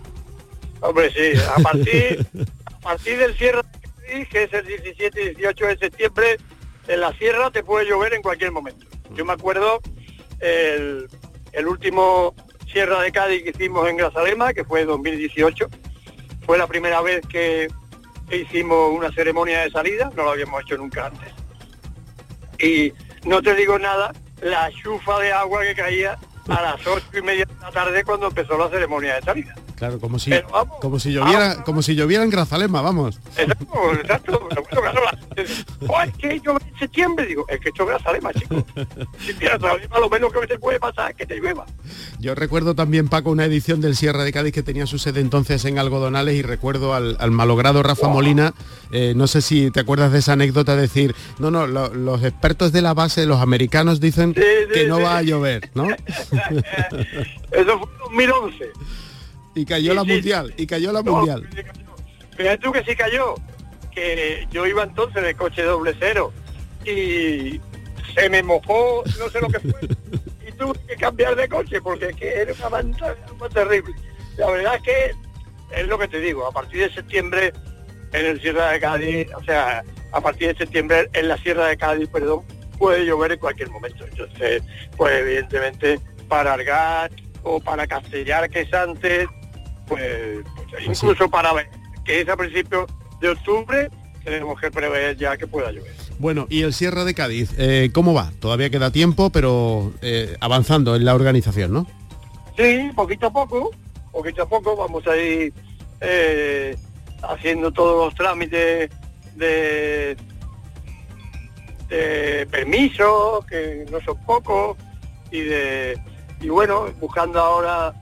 Hombre, 0.81 1.11
sí, 1.11 1.39
a 1.39 1.59
partir, 1.61 2.27
a 2.65 2.79
partir 2.79 3.17
del 3.17 3.35
Cádiz, 3.35 4.29
que 4.29 4.43
es 4.43 4.53
el 4.53 4.65
17 4.65 5.23
y 5.23 5.35
18 5.35 5.65
de 5.65 5.77
septiembre, 5.77 6.37
en 6.87 6.99
la 6.99 7.11
sierra 7.17 7.49
te 7.49 7.63
puede 7.63 7.87
llover 7.87 8.13
en 8.13 8.21
cualquier 8.21 8.51
momento. 8.51 8.85
Yo 9.13 9.25
me 9.25 9.33
acuerdo 9.33 9.79
el, 10.39 11.07
el 11.51 11.67
último 11.67 12.35
Sierra 12.71 13.01
de 13.01 13.11
Cádiz 13.11 13.43
que 13.43 13.51
hicimos 13.51 13.87
en 13.87 13.97
Grazalema, 13.97 14.53
que 14.53 14.65
fue 14.65 14.85
2018, 14.85 15.67
fue 16.45 16.57
la 16.57 16.67
primera 16.67 17.01
vez 17.01 17.25
que 17.27 17.67
hicimos 18.31 18.91
una 18.93 19.11
ceremonia 19.11 19.61
de 19.61 19.71
salida, 19.71 20.11
no 20.15 20.23
lo 20.23 20.31
habíamos 20.31 20.61
hecho 20.63 20.77
nunca 20.77 21.07
antes. 21.07 21.33
Y 22.59 22.93
no 23.27 23.41
te 23.41 23.55
digo 23.55 23.79
nada, 23.79 24.13
la 24.41 24.69
chufa 24.71 25.19
de 25.19 25.31
agua 25.31 25.63
que 25.63 25.75
caía 25.75 26.17
a 26.47 26.61
las 26.61 26.87
ocho 26.87 27.17
y 27.17 27.21
media 27.21 27.45
de 27.45 27.55
la 27.61 27.71
tarde 27.71 28.03
cuando 28.03 28.27
empezó 28.27 28.57
la 28.57 28.69
ceremonia 28.69 29.15
de 29.15 29.21
salida. 29.21 29.55
Claro, 29.75 29.99
como 29.99 30.19
si, 30.19 30.31
vamos, 30.51 30.77
como 30.79 30.99
si 30.99 31.11
lloviera, 31.11 31.47
vamos. 31.49 31.63
como 31.65 31.81
si 31.81 31.95
lloviera 31.95 32.23
en 32.23 32.29
Grazalema, 32.29 32.81
vamos. 32.81 33.19
Exacto, 33.37 33.91
exacto. 34.01 34.41
"Oh, 35.87 36.01
es 36.01 36.13
que 36.17 36.39
llueve 36.39 36.59
en 36.71 36.79
septiembre. 36.79 37.25
Digo, 37.25 37.45
es 37.49 37.59
que 37.59 37.69
esto 37.69 37.83
es 37.83 37.89
Grazalema, 37.89 38.33
chico. 38.33 38.65
Si 39.19 39.33
tienes 39.33 39.59
Grazalema, 39.59 39.99
lo 39.99 40.09
menos 40.09 40.31
que 40.33 40.47
te 40.47 40.57
puede 40.57 40.79
pasar 40.79 41.11
es 41.11 41.17
que 41.17 41.25
te 41.25 41.35
llueva. 41.39 41.65
Yo 42.19 42.35
recuerdo 42.35 42.73
también, 42.75 43.09
Paco, 43.09 43.31
una 43.31 43.45
edición 43.45 43.81
del 43.81 43.95
Sierra 43.95 44.23
de 44.23 44.31
Cádiz 44.31 44.53
que 44.53 44.63
tenía 44.63 44.85
su 44.87 44.97
sede 44.97 45.19
entonces 45.19 45.63
en 45.65 45.77
Algodonales 45.77 46.35
y 46.35 46.41
recuerdo 46.41 46.93
al, 46.93 47.17
al 47.19 47.31
malogrado 47.31 47.83
Rafa 47.83 48.07
Molina, 48.07 48.53
eh, 48.91 49.13
no 49.15 49.27
sé 49.27 49.41
si 49.41 49.71
te 49.71 49.81
acuerdas 49.81 50.11
de 50.13 50.19
esa 50.19 50.33
anécdota, 50.33 50.75
decir, 50.75 51.15
no, 51.39 51.51
no, 51.51 51.67
lo- 51.67 51.93
los 51.93 52.23
expertos 52.23 52.71
de 52.71 52.81
la 52.81 52.93
base, 52.93 53.25
los 53.25 53.41
americanos 53.41 53.99
dicen 53.99 54.33
Sí, 54.35 54.41
sí, 54.41 54.73
que 54.73 54.87
no 54.87 54.97
sí. 54.97 55.03
va 55.03 55.17
a 55.17 55.21
llover, 55.21 55.69
¿no? 55.75 55.87
Eso 57.51 57.79
fue 57.79 57.89
en 58.23 58.27
2011. 58.29 58.71
Y 59.55 59.65
cayó 59.65 59.93
la 59.93 60.01
Sí, 60.01 60.07
mundial, 60.07 60.53
y 60.57 60.67
cayó 60.67 60.91
la 60.91 61.01
No, 61.01 61.13
mundial. 61.13 61.47
Fíjate 62.37 62.57
tú 62.57 62.71
que 62.71 62.83
sí 62.83 62.95
cayó, 62.95 63.35
que 63.93 64.45
yo 64.51 64.67
iba 64.67 64.83
entonces 64.83 65.23
de 65.23 65.33
coche 65.35 65.63
doble 65.63 65.95
cero 65.99 66.33
y 66.85 67.59
se 68.13 68.29
me 68.29 68.43
mojó, 68.43 69.03
no 69.17 69.29
sé 69.29 69.39
lo 69.41 69.47
que 69.47 69.59
fue, 69.59 69.79
y 70.47 70.51
tuve 70.51 70.77
que 70.87 70.95
cambiar 70.97 71.35
de 71.35 71.47
coche 71.47 71.81
porque 71.81 72.07
es 72.07 72.15
que 72.15 72.33
era 72.41 72.53
una 72.53 72.69
manta 72.69 73.15
terrible. 73.53 73.93
La 74.37 74.51
verdad 74.51 74.75
es 74.75 74.81
que 74.81 75.15
es 75.79 75.87
lo 75.87 75.97
que 75.97 76.07
te 76.09 76.19
digo, 76.19 76.45
a 76.45 76.51
partir 76.51 76.81
de 76.87 76.93
septiembre 76.93 77.53
en 78.11 78.25
el 78.25 78.41
Sierra 78.41 78.71
de 78.71 78.79
Cádiz, 78.79 79.27
o 79.33 79.43
sea, 79.43 79.83
a 80.11 80.21
partir 80.21 80.49
de 80.49 80.57
septiembre 80.57 81.09
en 81.13 81.27
la 81.29 81.37
Sierra 81.37 81.67
de 81.67 81.77
Cádiz, 81.77 82.09
perdón, 82.09 82.43
puede 82.77 83.05
llover 83.05 83.31
en 83.33 83.39
cualquier 83.39 83.69
momento. 83.69 84.05
Entonces, 84.05 84.61
pues 84.97 85.13
evidentemente 85.21 85.99
para 86.27 86.53
Argar 86.53 87.11
o 87.43 87.59
para 87.59 87.87
Castellar, 87.87 88.49
que 88.49 88.61
es 88.61 88.73
antes, 88.73 89.27
pues, 89.87 90.43
pues 90.69 90.87
incluso 90.87 91.29
para 91.29 91.51
que 92.03 92.21
es 92.21 92.29
a 92.29 92.37
principios 92.37 92.85
de 93.19 93.29
octubre, 93.29 93.89
tenemos 94.23 94.59
que 94.59 94.71
prever 94.71 95.17
ya 95.17 95.37
que 95.37 95.47
pueda 95.47 95.71
llover. 95.71 95.93
Bueno, 96.17 96.47
y 96.49 96.61
el 96.61 96.73
Sierra 96.73 97.03
de 97.03 97.13
Cádiz, 97.13 97.53
eh, 97.57 97.89
¿cómo 97.93 98.13
va? 98.13 98.31
Todavía 98.39 98.69
queda 98.69 98.91
tiempo, 98.91 99.29
pero 99.29 99.93
eh, 100.01 100.35
avanzando 100.39 100.95
en 100.95 101.05
la 101.05 101.13
organización, 101.13 101.73
¿no? 101.73 101.87
Sí, 102.57 102.89
poquito 102.95 103.27
a 103.27 103.33
poco, 103.33 103.71
poquito 104.11 104.43
a 104.43 104.49
poco 104.49 104.75
vamos 104.75 105.05
a 105.07 105.17
ir 105.17 105.53
eh, 106.01 106.75
haciendo 107.21 107.71
todos 107.71 108.05
los 108.05 108.15
trámites 108.15 108.89
de, 109.35 110.15
de 111.89 112.47
permisos, 112.49 113.45
que 113.45 113.85
no 113.91 113.99
son 114.01 114.17
pocos, 114.25 114.77
y 115.31 115.41
de 115.41 115.99
y 116.41 116.49
bueno, 116.49 116.85
buscando 116.99 117.39
ahora 117.39 117.93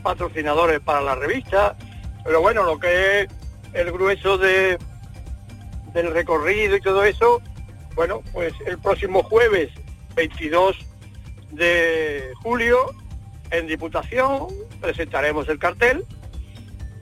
patrocinadores 0.00 0.80
para 0.80 1.00
la 1.00 1.14
revista. 1.14 1.76
Pero 2.24 2.40
bueno, 2.40 2.64
lo 2.64 2.78
que 2.78 3.22
es 3.22 3.28
el 3.72 3.92
grueso 3.92 4.38
de, 4.38 4.78
del 5.92 6.12
recorrido 6.12 6.76
y 6.76 6.80
todo 6.80 7.04
eso, 7.04 7.40
bueno, 7.94 8.22
pues 8.32 8.52
el 8.66 8.78
próximo 8.78 9.22
jueves 9.22 9.70
22 10.14 10.76
de 11.52 12.32
julio 12.42 12.94
en 13.50 13.66
Diputación 13.66 14.46
presentaremos 14.80 15.48
el 15.48 15.58
cartel 15.58 16.04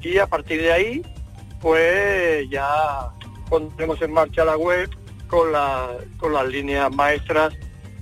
y 0.01 0.19
a 0.19 0.27
partir 0.27 0.63
de 0.63 0.73
ahí 0.73 1.03
pues 1.61 2.49
ya 2.49 3.11
pondremos 3.49 4.01
en 4.03 4.13
marcha 4.13 4.45
la 4.45 4.57
web 4.57 4.89
con, 5.27 5.53
la, 5.53 5.91
con 6.17 6.33
las 6.33 6.49
líneas 6.49 6.95
maestras 6.95 7.55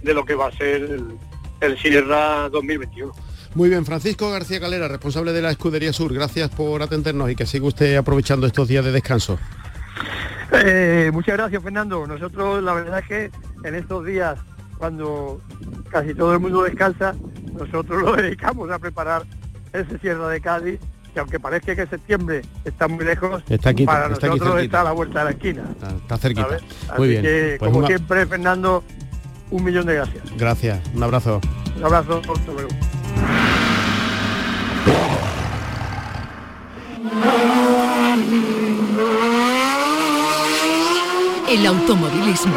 de 0.02 0.14
lo 0.14 0.24
que 0.24 0.34
va 0.34 0.46
a 0.46 0.52
ser 0.52 0.82
el, 0.82 1.18
el 1.60 1.78
Sierra 1.78 2.48
2021. 2.50 3.12
Muy 3.56 3.70
bien, 3.70 3.86
Francisco 3.86 4.30
García 4.30 4.60
Calera, 4.60 4.86
responsable 4.86 5.32
de 5.32 5.40
la 5.40 5.50
Escudería 5.50 5.90
Sur, 5.90 6.12
gracias 6.12 6.50
por 6.50 6.82
atendernos 6.82 7.30
y 7.30 7.34
que 7.34 7.46
siga 7.46 7.64
usted 7.64 7.96
aprovechando 7.96 8.46
estos 8.46 8.68
días 8.68 8.84
de 8.84 8.92
descanso. 8.92 9.38
Eh, 10.52 11.08
muchas 11.10 11.38
gracias, 11.38 11.62
Fernando. 11.62 12.06
Nosotros 12.06 12.62
la 12.62 12.74
verdad 12.74 12.98
es 12.98 13.06
que 13.08 13.30
en 13.66 13.74
estos 13.74 14.04
días, 14.04 14.38
cuando 14.76 15.40
casi 15.88 16.12
todo 16.12 16.34
el 16.34 16.40
mundo 16.40 16.64
descansa, 16.64 17.14
nosotros 17.58 18.02
lo 18.04 18.14
dedicamos 18.16 18.70
a 18.70 18.78
preparar 18.78 19.22
ese 19.72 19.98
Sierra 20.00 20.28
de 20.28 20.40
Cádiz, 20.42 20.78
que 21.14 21.20
aunque 21.20 21.40
parezca 21.40 21.74
que 21.74 21.86
septiembre 21.86 22.42
está 22.62 22.88
muy 22.88 23.06
lejos, 23.06 23.42
está 23.48 23.70
aquí, 23.70 23.86
para 23.86 24.10
nosotros 24.10 24.62
está 24.62 24.82
a 24.82 24.84
la 24.84 24.92
vuelta 24.92 25.20
de 25.20 25.24
la 25.24 25.30
esquina. 25.30 25.62
Está, 26.02 26.18
cerquita. 26.18 26.58
Muy 26.98 27.08
bien. 27.08 27.22
Que, 27.22 27.56
pues 27.58 27.72
como 27.72 27.86
siempre, 27.86 28.26
Fernando, 28.26 28.84
un 29.50 29.64
millón 29.64 29.86
de 29.86 29.94
gracias. 29.94 30.24
Gracias, 30.36 30.78
un 30.94 31.02
abrazo. 31.02 31.40
Un 31.74 31.84
abrazo, 31.84 32.20
hasta 32.20 32.52
luego. 32.52 32.68
El 41.48 41.66
automovilismo 41.66 42.56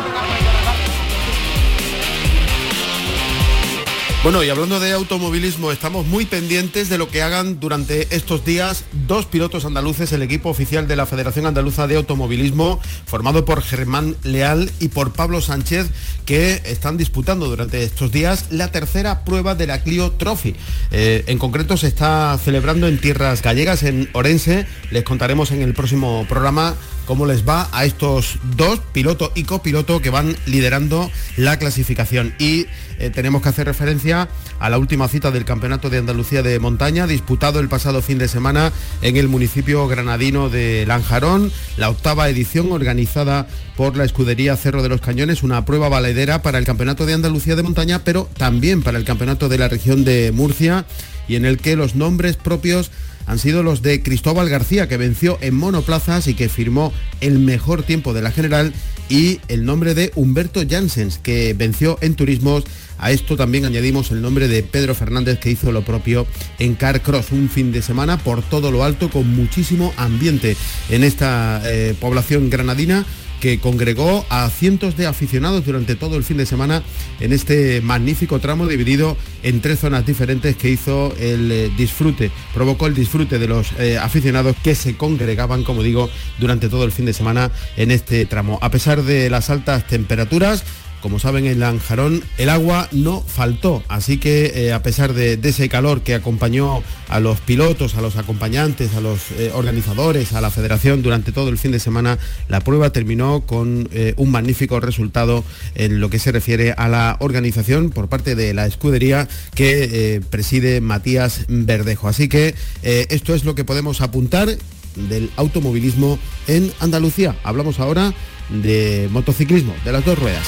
Bueno, 4.21 4.43
y 4.43 4.49
hablando 4.49 4.81
de 4.81 4.91
automovilismo, 4.91 5.71
estamos 5.71 6.05
muy 6.05 6.25
pendientes 6.25 6.89
de 6.89 6.97
lo 6.97 7.07
que 7.07 7.21
hagan 7.21 7.61
durante 7.61 8.13
estos 8.13 8.43
días 8.43 8.83
dos 9.07 9.25
pilotos 9.25 9.63
andaluces, 9.63 10.11
el 10.11 10.21
equipo 10.21 10.49
oficial 10.49 10.89
de 10.89 10.97
la 10.97 11.05
Federación 11.05 11.45
Andaluza 11.45 11.87
de 11.87 11.95
Automovilismo, 11.95 12.81
formado 13.05 13.45
por 13.45 13.61
Germán 13.61 14.17
Leal 14.23 14.71
y 14.81 14.89
por 14.89 15.13
Pablo 15.13 15.39
Sánchez, 15.39 15.87
que 16.25 16.61
están 16.65 16.97
disputando 16.97 17.47
durante 17.47 17.81
estos 17.81 18.11
días 18.11 18.47
la 18.49 18.73
tercera 18.73 19.23
prueba 19.23 19.55
de 19.55 19.67
la 19.67 19.83
Clio 19.83 20.11
Trophy. 20.11 20.53
Eh, 20.91 21.23
en 21.27 21.37
concreto 21.37 21.77
se 21.77 21.87
está 21.87 22.37
celebrando 22.43 22.89
en 22.89 22.99
tierras 22.99 23.41
gallegas, 23.41 23.83
en 23.83 24.09
Orense. 24.11 24.67
Les 24.91 25.05
contaremos 25.05 25.51
en 25.51 25.61
el 25.61 25.73
próximo 25.73 26.25
programa 26.27 26.75
cómo 27.05 27.25
les 27.25 27.47
va 27.47 27.69
a 27.71 27.85
estos 27.85 28.37
dos, 28.55 28.81
piloto 28.91 29.31
y 29.33 29.43
copiloto, 29.43 30.01
que 30.01 30.09
van 30.09 30.35
liderando 30.45 31.09
la 31.37 31.57
clasificación. 31.57 32.35
Y 32.37 32.67
eh, 32.99 33.09
tenemos 33.09 33.41
que 33.41 33.49
hacer 33.49 33.65
referencia 33.65 34.08
a 34.11 34.69
la 34.69 34.77
última 34.77 35.07
cita 35.07 35.31
del 35.31 35.45
Campeonato 35.45 35.89
de 35.89 35.99
Andalucía 35.99 36.41
de 36.41 36.59
Montaña, 36.59 37.05
disputado 37.05 37.59
el 37.59 37.69
pasado 37.69 38.01
fin 38.01 38.17
de 38.17 38.27
semana 38.27 38.71
en 39.01 39.17
el 39.17 39.27
municipio 39.27 39.87
granadino 39.87 40.49
de 40.49 40.85
Lanjarón, 40.87 41.51
la 41.77 41.89
octava 41.89 42.29
edición 42.29 42.71
organizada 42.71 43.47
por 43.77 43.95
la 43.95 44.05
escudería 44.05 44.57
Cerro 44.57 44.81
de 44.81 44.89
los 44.89 45.01
Cañones, 45.01 45.43
una 45.43 45.63
prueba 45.63 45.89
valedera 45.89 46.41
para 46.41 46.57
el 46.57 46.65
Campeonato 46.65 47.05
de 47.05 47.13
Andalucía 47.13 47.55
de 47.55 47.63
Montaña, 47.63 48.03
pero 48.03 48.29
también 48.35 48.81
para 48.81 48.97
el 48.97 49.05
Campeonato 49.05 49.47
de 49.47 49.57
la 49.57 49.67
región 49.67 50.03
de 50.03 50.31
Murcia 50.33 50.85
y 51.27 51.35
en 51.35 51.45
el 51.45 51.59
que 51.59 51.75
los 51.75 51.95
nombres 51.95 52.35
propios 52.35 52.91
han 53.27 53.37
sido 53.37 53.61
los 53.61 53.83
de 53.83 54.01
Cristóbal 54.01 54.49
García, 54.49 54.87
que 54.87 54.97
venció 54.97 55.37
en 55.41 55.55
monoplazas 55.55 56.25
y 56.27 56.33
que 56.33 56.49
firmó 56.49 56.91
el 57.21 57.37
mejor 57.37 57.83
tiempo 57.83 58.13
de 58.13 58.23
la 58.23 58.31
general, 58.31 58.73
y 59.09 59.41
el 59.47 59.65
nombre 59.65 59.95
de 59.95 60.11
Humberto 60.15 60.61
Janssens, 60.69 61.17
que 61.17 61.53
venció 61.53 61.97
en 62.01 62.15
turismos. 62.15 62.63
A 62.97 63.11
esto 63.11 63.37
también 63.37 63.65
añadimos 63.65 64.11
el 64.11 64.21
nombre 64.21 64.47
de 64.47 64.61
Pedro 64.61 64.93
Fernández, 64.93 65.39
que 65.39 65.49
hizo 65.49 65.71
lo 65.71 65.83
propio 65.83 66.27
en 66.59 66.75
Car 66.75 67.01
Cross, 67.01 67.31
un 67.31 67.49
fin 67.49 67.71
de 67.71 67.81
semana 67.81 68.17
por 68.17 68.41
todo 68.43 68.71
lo 68.71 68.83
alto, 68.83 69.09
con 69.09 69.27
muchísimo 69.35 69.93
ambiente 69.97 70.55
en 70.89 71.03
esta 71.03 71.61
eh, 71.65 71.95
población 71.99 72.49
granadina 72.49 73.05
que 73.39 73.59
congregó 73.59 74.25
a 74.29 74.49
cientos 74.49 74.97
de 74.97 75.07
aficionados 75.07 75.65
durante 75.65 75.95
todo 75.95 76.17
el 76.17 76.23
fin 76.23 76.37
de 76.37 76.45
semana 76.45 76.83
en 77.19 77.33
este 77.33 77.81
magnífico 77.81 78.39
tramo 78.39 78.67
dividido 78.67 79.17
en 79.43 79.61
tres 79.61 79.79
zonas 79.79 80.05
diferentes 80.05 80.55
que 80.55 80.69
hizo 80.69 81.13
el 81.19 81.51
eh, 81.51 81.71
disfrute, 81.77 82.31
provocó 82.53 82.87
el 82.87 82.93
disfrute 82.93 83.39
de 83.39 83.47
los 83.47 83.71
eh, 83.79 83.97
aficionados 83.97 84.55
que 84.63 84.75
se 84.75 84.95
congregaban, 84.95 85.63
como 85.63 85.83
digo, 85.83 86.09
durante 86.39 86.69
todo 86.69 86.83
el 86.83 86.91
fin 86.91 87.05
de 87.05 87.13
semana 87.13 87.51
en 87.77 87.91
este 87.91 88.25
tramo. 88.25 88.59
A 88.61 88.69
pesar 88.71 89.03
de 89.03 89.29
las 89.29 89.49
altas 89.49 89.87
temperaturas, 89.87 90.63
como 91.01 91.19
saben, 91.19 91.45
en 91.45 91.59
Lanjarón 91.59 92.23
el 92.37 92.49
agua 92.49 92.87
no 92.91 93.21
faltó, 93.21 93.83
así 93.87 94.17
que 94.17 94.51
eh, 94.55 94.73
a 94.73 94.83
pesar 94.83 95.13
de, 95.13 95.39
ese 95.41 95.69
calor 95.69 96.01
que 96.01 96.13
acompañó 96.13 96.83
a 97.07 97.19
los 97.19 97.39
pilotos, 97.41 97.95
a 97.95 98.01
los 98.01 98.17
acompañantes, 98.17 98.93
a 98.93 99.01
los 99.01 99.31
eh, 99.31 99.51
organizadores, 99.53 100.33
a 100.33 100.41
la 100.41 100.51
federación 100.51 101.01
durante 101.01 101.31
todo 101.31 101.49
el 101.49 101.57
fin 101.57 101.71
de 101.71 101.79
semana, 101.79 102.19
la 102.47 102.61
prueba 102.61 102.91
terminó 102.91 103.41
con 103.41 103.89
eh, 103.91 104.13
un 104.17 104.31
magnífico 104.31 104.79
resultado 104.79 105.43
en 105.75 105.99
lo 105.99 106.09
que 106.09 106.19
se 106.19 106.31
refiere 106.31 106.73
a 106.73 106.87
la 106.87 107.17
organización 107.19 107.89
por 107.89 108.09
parte 108.09 108.35
de 108.35 108.53
la 108.53 108.65
escudería 108.65 109.27
que 109.55 110.21
preside 110.29 110.81
Matías 110.81 111.45
Verdejo. 111.47 112.07
Así 112.07 112.29
que 112.29 112.55
esto 112.83 113.33
es 113.33 113.43
lo 113.43 113.55
que 113.55 113.63
podemos 113.63 114.01
apuntar 114.01 114.49
del 114.95 115.31
automovilismo 115.35 116.19
en 116.47 116.71
Andalucía. 116.79 117.35
Hablamos 117.43 117.79
ahora 117.79 118.13
de 118.49 119.07
motociclismo, 119.11 119.73
de 119.85 119.91
las 119.91 120.05
dos 120.05 120.17
ruedas. 120.17 120.45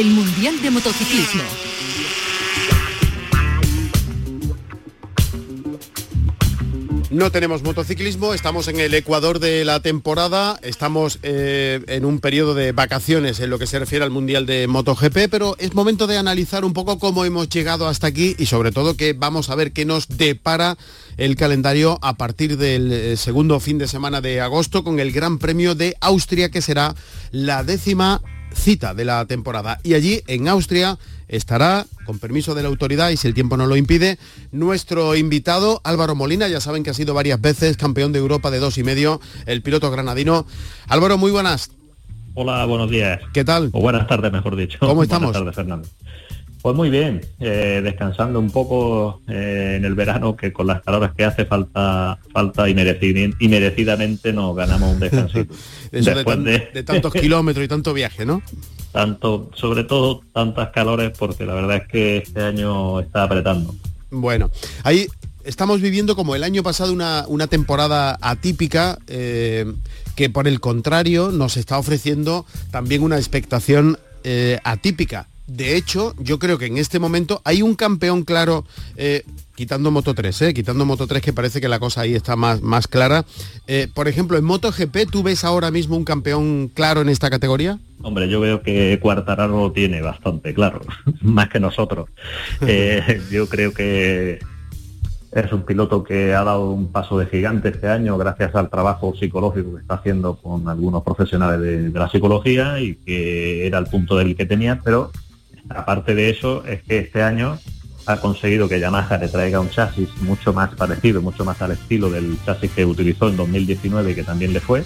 El 0.00 0.12
Mundial 0.12 0.62
de 0.62 0.70
Motociclismo. 0.70 1.42
No 7.10 7.30
tenemos 7.30 7.62
motociclismo, 7.62 8.32
estamos 8.32 8.68
en 8.68 8.80
el 8.80 8.94
ecuador 8.94 9.40
de 9.40 9.62
la 9.66 9.80
temporada, 9.80 10.58
estamos 10.62 11.18
eh, 11.22 11.82
en 11.86 12.06
un 12.06 12.18
periodo 12.18 12.54
de 12.54 12.72
vacaciones 12.72 13.40
en 13.40 13.50
lo 13.50 13.58
que 13.58 13.66
se 13.66 13.78
refiere 13.78 14.02
al 14.02 14.10
Mundial 14.10 14.46
de 14.46 14.66
MotoGP, 14.68 15.28
pero 15.30 15.54
es 15.58 15.74
momento 15.74 16.06
de 16.06 16.16
analizar 16.16 16.64
un 16.64 16.72
poco 16.72 16.98
cómo 16.98 17.26
hemos 17.26 17.50
llegado 17.50 17.86
hasta 17.86 18.06
aquí 18.06 18.34
y 18.38 18.46
sobre 18.46 18.72
todo 18.72 18.96
que 18.96 19.12
vamos 19.12 19.50
a 19.50 19.54
ver 19.54 19.72
qué 19.72 19.84
nos 19.84 20.08
depara 20.08 20.78
el 21.18 21.36
calendario 21.36 21.98
a 22.00 22.14
partir 22.16 22.56
del 22.56 22.90
eh, 22.90 23.16
segundo 23.18 23.60
fin 23.60 23.76
de 23.76 23.86
semana 23.86 24.22
de 24.22 24.40
agosto 24.40 24.82
con 24.82 24.98
el 24.98 25.12
Gran 25.12 25.38
Premio 25.38 25.74
de 25.74 25.94
Austria 26.00 26.50
que 26.50 26.62
será 26.62 26.94
la 27.32 27.64
décima 27.64 28.22
cita 28.54 28.94
de 28.94 29.04
la 29.04 29.24
temporada. 29.26 29.80
Y 29.82 29.94
allí, 29.94 30.22
en 30.26 30.48
Austria, 30.48 30.98
estará, 31.28 31.86
con 32.04 32.18
permiso 32.18 32.54
de 32.54 32.62
la 32.62 32.68
autoridad 32.68 33.10
y 33.10 33.16
si 33.16 33.28
el 33.28 33.34
tiempo 33.34 33.56
no 33.56 33.66
lo 33.66 33.76
impide, 33.76 34.18
nuestro 34.52 35.16
invitado 35.16 35.80
Álvaro 35.84 36.14
Molina. 36.14 36.48
Ya 36.48 36.60
saben 36.60 36.82
que 36.82 36.90
ha 36.90 36.94
sido 36.94 37.14
varias 37.14 37.40
veces 37.40 37.76
campeón 37.76 38.12
de 38.12 38.18
Europa 38.18 38.50
de 38.50 38.58
dos 38.58 38.78
y 38.78 38.84
medio, 38.84 39.20
el 39.46 39.62
piloto 39.62 39.90
granadino. 39.90 40.46
Álvaro, 40.88 41.18
muy 41.18 41.30
buenas. 41.30 41.70
Hola, 42.34 42.64
buenos 42.64 42.90
días. 42.90 43.20
¿Qué 43.32 43.44
tal? 43.44 43.70
O 43.72 43.80
buenas 43.80 44.06
tardes, 44.06 44.32
mejor 44.32 44.56
dicho. 44.56 44.78
¿Cómo 44.80 45.02
estamos? 45.02 45.32
Buenas 45.32 45.40
tardes, 45.40 45.56
Fernando. 45.56 45.88
Pues 46.62 46.76
muy 46.76 46.90
bien, 46.90 47.22
eh, 47.38 47.80
descansando 47.82 48.38
un 48.38 48.50
poco 48.50 49.22
eh, 49.28 49.76
en 49.78 49.84
el 49.86 49.94
verano, 49.94 50.36
que 50.36 50.52
con 50.52 50.66
las 50.66 50.82
calores 50.82 51.12
que 51.16 51.24
hace 51.24 51.46
falta 51.46 52.18
falta 52.34 52.68
y, 52.68 52.74
merecidamente 52.74 54.32
nos 54.34 54.54
ganamos 54.54 54.92
un 54.92 55.00
descansito. 55.00 55.54
Después 55.90 56.44
de, 56.44 56.82
tantos 56.82 57.14
kilómetros 57.20 57.64
y 57.64 57.68
tanto 57.68 57.94
viaje, 57.94 58.26
¿no? 58.26 58.42
Tanto, 58.92 59.50
sobre 59.54 59.84
todo 59.84 60.20
tantas 60.34 60.68
calores, 60.68 61.12
porque 61.18 61.46
la 61.46 61.54
verdad 61.54 61.76
es 61.78 61.88
que 61.88 62.18
este 62.18 62.42
año 62.42 63.00
está 63.00 63.22
apretando. 63.22 63.74
Bueno, 64.10 64.50
ahí 64.82 65.06
estamos 65.44 65.80
viviendo 65.80 66.14
como 66.14 66.34
el 66.34 66.44
año 66.44 66.62
pasado 66.62 66.92
una, 66.92 67.24
una 67.28 67.46
temporada 67.46 68.18
atípica 68.20 68.98
eh, 69.06 69.64
que 70.14 70.28
por 70.28 70.46
el 70.46 70.60
contrario 70.60 71.30
nos 71.30 71.56
está 71.56 71.78
ofreciendo 71.78 72.44
también 72.70 73.02
una 73.02 73.16
expectación 73.16 73.98
atípica 74.64 75.29
de 75.50 75.76
hecho, 75.76 76.14
yo 76.18 76.38
creo 76.38 76.58
que 76.58 76.66
en 76.66 76.78
este 76.78 76.98
momento 76.98 77.40
hay 77.44 77.62
un 77.62 77.74
campeón 77.74 78.22
claro, 78.22 78.64
eh, 78.96 79.24
quitando 79.56 79.90
Moto 79.90 80.14
3, 80.14 80.42
eh, 80.42 80.54
quitando 80.54 80.84
Moto 80.84 81.08
3 81.08 81.20
que 81.20 81.32
parece 81.32 81.60
que 81.60 81.68
la 81.68 81.80
cosa 81.80 82.02
ahí 82.02 82.14
está 82.14 82.36
más, 82.36 82.62
más 82.62 82.86
clara. 82.86 83.24
Eh, 83.66 83.88
por 83.92 84.06
ejemplo, 84.06 84.38
en 84.38 84.44
MotoGP, 84.44 85.10
¿tú 85.10 85.24
ves 85.24 85.44
ahora 85.44 85.72
mismo 85.72 85.96
un 85.96 86.04
campeón 86.04 86.70
claro 86.72 87.00
en 87.00 87.08
esta 87.08 87.30
categoría? 87.30 87.80
Hombre, 88.02 88.28
yo 88.28 88.40
veo 88.40 88.62
que 88.62 88.98
Cuartararo 89.02 89.60
lo 89.60 89.72
tiene 89.72 90.00
bastante 90.02 90.54
claro, 90.54 90.80
más 91.20 91.48
que 91.48 91.58
nosotros. 91.58 92.08
yo 93.30 93.48
creo 93.48 93.74
que 93.74 94.38
es 95.32 95.52
un 95.52 95.62
piloto 95.64 96.04
que 96.04 96.32
ha 96.32 96.44
dado 96.44 96.70
un 96.70 96.92
paso 96.92 97.18
de 97.18 97.26
gigante 97.26 97.70
este 97.70 97.88
año 97.88 98.16
gracias 98.18 98.54
al 98.54 98.70
trabajo 98.70 99.14
psicológico 99.14 99.74
que 99.74 99.80
está 99.80 99.94
haciendo 99.94 100.36
con 100.36 100.68
algunos 100.68 101.02
profesionales 101.02 101.60
de, 101.60 101.90
de 101.90 101.98
la 101.98 102.08
psicología 102.08 102.80
y 102.80 102.94
que 102.94 103.66
era 103.66 103.78
el 103.78 103.86
punto 103.86 104.16
del 104.16 104.36
que 104.36 104.46
tenía, 104.46 104.80
pero 104.82 105.10
Aparte 105.70 106.14
de 106.14 106.30
eso, 106.30 106.64
es 106.64 106.82
que 106.82 106.98
este 106.98 107.22
año 107.22 107.58
ha 108.06 108.16
conseguido 108.16 108.68
que 108.68 108.80
Yamaha 108.80 109.18
le 109.18 109.28
traiga 109.28 109.60
un 109.60 109.70
chasis 109.70 110.08
mucho 110.22 110.52
más 110.52 110.74
parecido, 110.74 111.22
mucho 111.22 111.44
más 111.44 111.62
al 111.62 111.72
estilo 111.72 112.10
del 112.10 112.36
chasis 112.44 112.72
que 112.72 112.84
utilizó 112.84 113.28
en 113.28 113.36
2019 113.36 114.10
y 114.10 114.14
que 114.14 114.24
también 114.24 114.52
le 114.52 114.60
fue, 114.60 114.84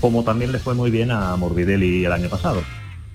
como 0.00 0.22
también 0.22 0.52
le 0.52 0.58
fue 0.58 0.74
muy 0.74 0.90
bien 0.90 1.10
a 1.10 1.34
Morbidelli 1.36 2.04
el 2.04 2.12
año 2.12 2.28
pasado. 2.28 2.62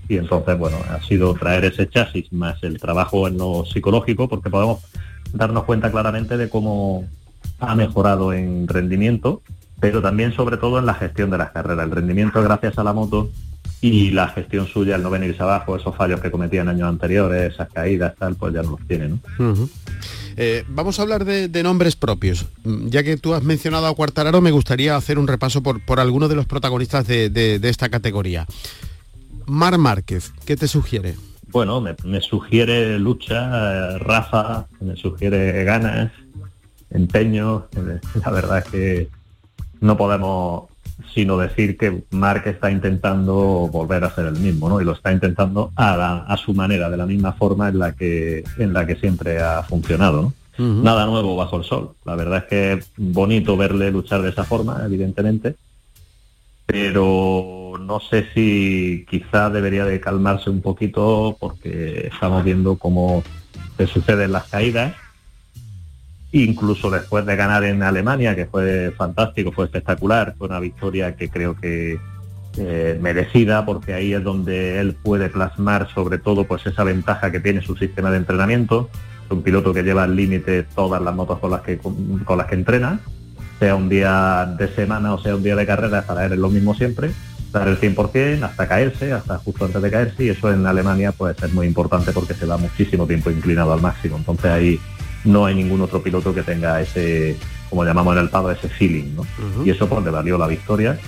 Y 0.10 0.18
entonces, 0.18 0.58
bueno, 0.58 0.78
ha 0.90 1.02
sido 1.04 1.34
traer 1.36 1.66
ese 1.66 1.88
chasis 1.88 2.34
más 2.34 2.62
el 2.64 2.80
trabajo 2.80 3.28
en 3.28 3.38
lo 3.38 3.64
psicológico, 3.66 4.28
porque 4.28 4.50
podemos 4.50 4.80
darnos 5.32 5.64
cuenta 5.64 5.92
claramente 5.92 6.36
de 6.36 6.50
cómo 6.50 7.08
ha 7.60 7.76
mejorado 7.76 8.34
en 8.34 8.68
rendimiento, 8.68 9.42
pero 9.80 10.02
también 10.02 10.34
sobre 10.34 10.58
todo 10.58 10.80
en 10.80 10.86
la 10.86 10.96
gestión 10.96 11.30
de 11.30 11.38
las 11.38 11.52
carreras. 11.52 11.86
El 11.86 11.92
rendimiento 11.92 12.42
gracias 12.44 12.78
a 12.78 12.84
la 12.84 12.92
moto 12.92 13.30
y 13.82 14.12
la 14.12 14.28
gestión 14.30 14.68
suya, 14.68 14.96
el 14.96 15.04
no 15.04 15.10
venirse 15.10 15.42
abajo, 15.42 15.76
esos 15.76 15.96
fallos 15.96 16.20
que 16.20 16.32
cometía 16.32 16.62
en 16.62 16.70
años 16.70 16.90
anteriores, 16.90 17.54
esas 17.54 17.70
caídas, 17.70 18.14
tal, 18.18 18.36
pues 18.36 18.54
ya 18.54 18.62
no 18.62 18.72
los 18.72 18.88
tiene, 18.88 19.10
¿no? 19.10 19.20
Eh, 20.36 20.64
vamos 20.70 21.00
a 21.00 21.02
hablar 21.02 21.26
de, 21.26 21.64
nombres 21.64 21.96
propios. 21.96 22.46
Mm, 22.64 22.88
ya 22.88 23.04
que 23.04 23.18
tú 23.18 23.34
has 23.34 23.44
mencionado 23.44 23.88
a 23.88 23.96
Cuartararo, 23.96 24.42
me 24.42 24.52
gustaría 24.52 24.96
hacer 24.96 25.20
un 25.20 25.28
repaso 25.28 25.64
por, 25.64 25.84
por 25.84 26.00
algunos 26.00 26.30
de 26.30 26.36
los 26.36 26.46
protagonistas 26.46 27.08
de, 27.08 27.60
esta 27.64 27.90
categoría. 27.90 28.46
Mar 29.46 29.78
Márquez, 29.78 30.34
¿qué 30.46 30.56
te 30.56 30.68
sugiere? 30.68 31.16
Bueno, 31.48 31.82
me, 31.82 31.96
me 32.04 32.22
sugiere 32.22 33.00
lucha, 33.00 33.96
eh, 33.96 33.98
Rafa, 33.98 34.68
me 34.80 34.96
sugiere 34.96 35.64
ganas, 35.64 36.12
empeño. 36.90 37.68
La 38.26 38.32
verdad 38.32 38.60
es 38.60 38.66
que 38.66 39.10
no 39.82 39.98
podemos 39.98 40.69
sino 41.14 41.38
decir 41.38 41.78
que 41.78 42.04
Mark 42.12 42.44
está 42.46 42.72
intentando 42.72 43.70
volver 43.72 44.04
a 44.04 44.14
ser 44.14 44.26
el 44.28 44.40
mismo, 44.40 44.70
¿no? 44.70 44.82
Y 44.82 44.86
lo 44.86 44.94
está 44.94 45.12
intentando 45.12 45.72
a, 45.76 46.36
su 46.38 46.54
manera, 46.54 46.90
de 46.90 46.98
la 46.98 47.06
misma 47.06 47.34
forma 47.34 47.70
en 47.70 47.80
la 47.80 47.94
que, 47.94 48.44
en 48.58 48.74
la 48.74 48.86
que 48.86 48.96
siempre 48.96 49.40
ha 49.40 49.64
funcionado, 49.64 50.22
¿no? 50.22 50.34
Nada 50.60 51.06
nuevo 51.06 51.38
bajo 51.38 51.56
el 51.56 51.64
sol. 51.64 51.92
La 52.04 52.16
verdad 52.16 52.40
es 52.40 52.44
que 52.44 52.74
es 52.74 52.92
bonito 52.98 53.56
verle 53.56 53.92
luchar 53.92 54.22
de 54.22 54.30
esa 54.30 54.44
forma, 54.44 54.82
evidentemente, 54.86 55.56
pero 56.66 57.80
no 57.80 58.02
sé 58.02 58.28
si 58.34 59.06
quizá 59.10 59.50
debería 59.50 59.86
de 59.86 60.02
calmarse 60.02 60.50
un 60.50 60.62
poquito 60.62 61.38
porque 61.40 62.10
estamos 62.12 62.44
viendo 62.44 62.76
cómo 62.76 63.24
se 63.78 63.88
suceden 63.88 64.34
las 64.34 64.50
caídas 64.50 64.96
incluso 66.32 66.90
después 66.90 67.26
de 67.26 67.36
ganar 67.36 67.64
en 67.64 67.82
Alemania, 67.82 68.36
que 68.36 68.46
fue 68.46 68.94
fantástico, 68.96 69.52
fue 69.52 69.66
espectacular, 69.66 70.36
fue 70.38 70.48
una 70.48 70.60
victoria 70.60 71.16
que 71.16 71.30
creo 71.30 71.56
que 71.56 72.00
eh, 72.58 72.98
merecida, 73.02 73.66
porque 73.66 73.94
ahí 73.94 74.14
es 74.14 74.24
donde 74.24 74.80
él 74.80 74.96
puede 75.02 75.30
plasmar 75.30 75.88
sobre 75.94 76.18
todo 76.18 76.46
pues 76.46 76.66
esa 76.66 76.84
ventaja 76.84 77.32
que 77.32 77.40
tiene 77.40 77.62
su 77.62 77.76
sistema 77.76 78.12
de 78.12 78.18
entrenamiento, 78.18 78.90
es 79.26 79.32
un 79.32 79.44
piloto 79.44 79.74
que 79.74 79.84
lleva 79.84 80.04
al 80.04 80.16
límite 80.16 80.64
todas 80.64 81.02
las 81.02 81.16
motos 81.16 81.40
con 81.40 81.52
las 81.52 81.62
que 81.62 81.78
con, 81.78 82.24
las 82.38 82.48
que 82.48 82.56
entrena, 82.56 83.00
sea 83.60 83.76
un 83.76 83.90
día 83.90 84.46
de 84.58 84.68
semana 84.70 85.14
o 85.14 85.20
sea 85.22 85.36
un 85.36 85.44
día 85.44 85.56
de 85.56 85.66
carrera, 85.66 86.04
para 86.04 86.26
él 86.26 86.34
es 86.34 86.40
lo 86.40 86.50
mismo 86.50 86.76
siempre, 86.76 87.12
dar 87.52 87.68
el 87.68 87.80
100% 87.80 88.44
hasta 88.44 88.68
caerse, 88.68 89.14
hasta 89.14 89.38
justo 89.40 89.66
antes 89.66 89.82
de 89.82 89.90
caerse, 89.90 90.26
y 90.26 90.30
eso 90.30 90.52
en 90.52 90.66
Alemania 90.66 91.12
puede 91.12 91.34
ser 91.36 91.50
muy 91.52 91.66
importante 91.66 92.12
porque 92.12 92.34
se 92.36 92.46
da 92.46 92.58
muchísimo 92.58 93.08
tiempo 93.08 93.32
inclinado 93.32 93.74
al 93.74 93.82
máximo. 93.82 94.18
Entonces 94.18 94.52
ahí 94.52 94.80
no 95.24 95.46
hay 95.46 95.56
ningún 95.56 95.82
otro 95.82 96.02
piloto 96.02 96.34
que 96.34 96.44
tenga 96.44 96.82
ese, 96.82 97.38
como 97.70 97.84
llamamos 97.84 98.16
en 98.16 98.24
el 98.24 98.30
pado, 98.30 98.52
ese 98.52 98.70
feeling, 98.70 99.16
¿no? 99.16 99.26
Y 99.66 99.70
eso 99.70 99.88
pues 99.88 100.04
le 100.04 100.12
valió 100.12 100.38
la 100.38 100.48
victoria. 100.48 101.00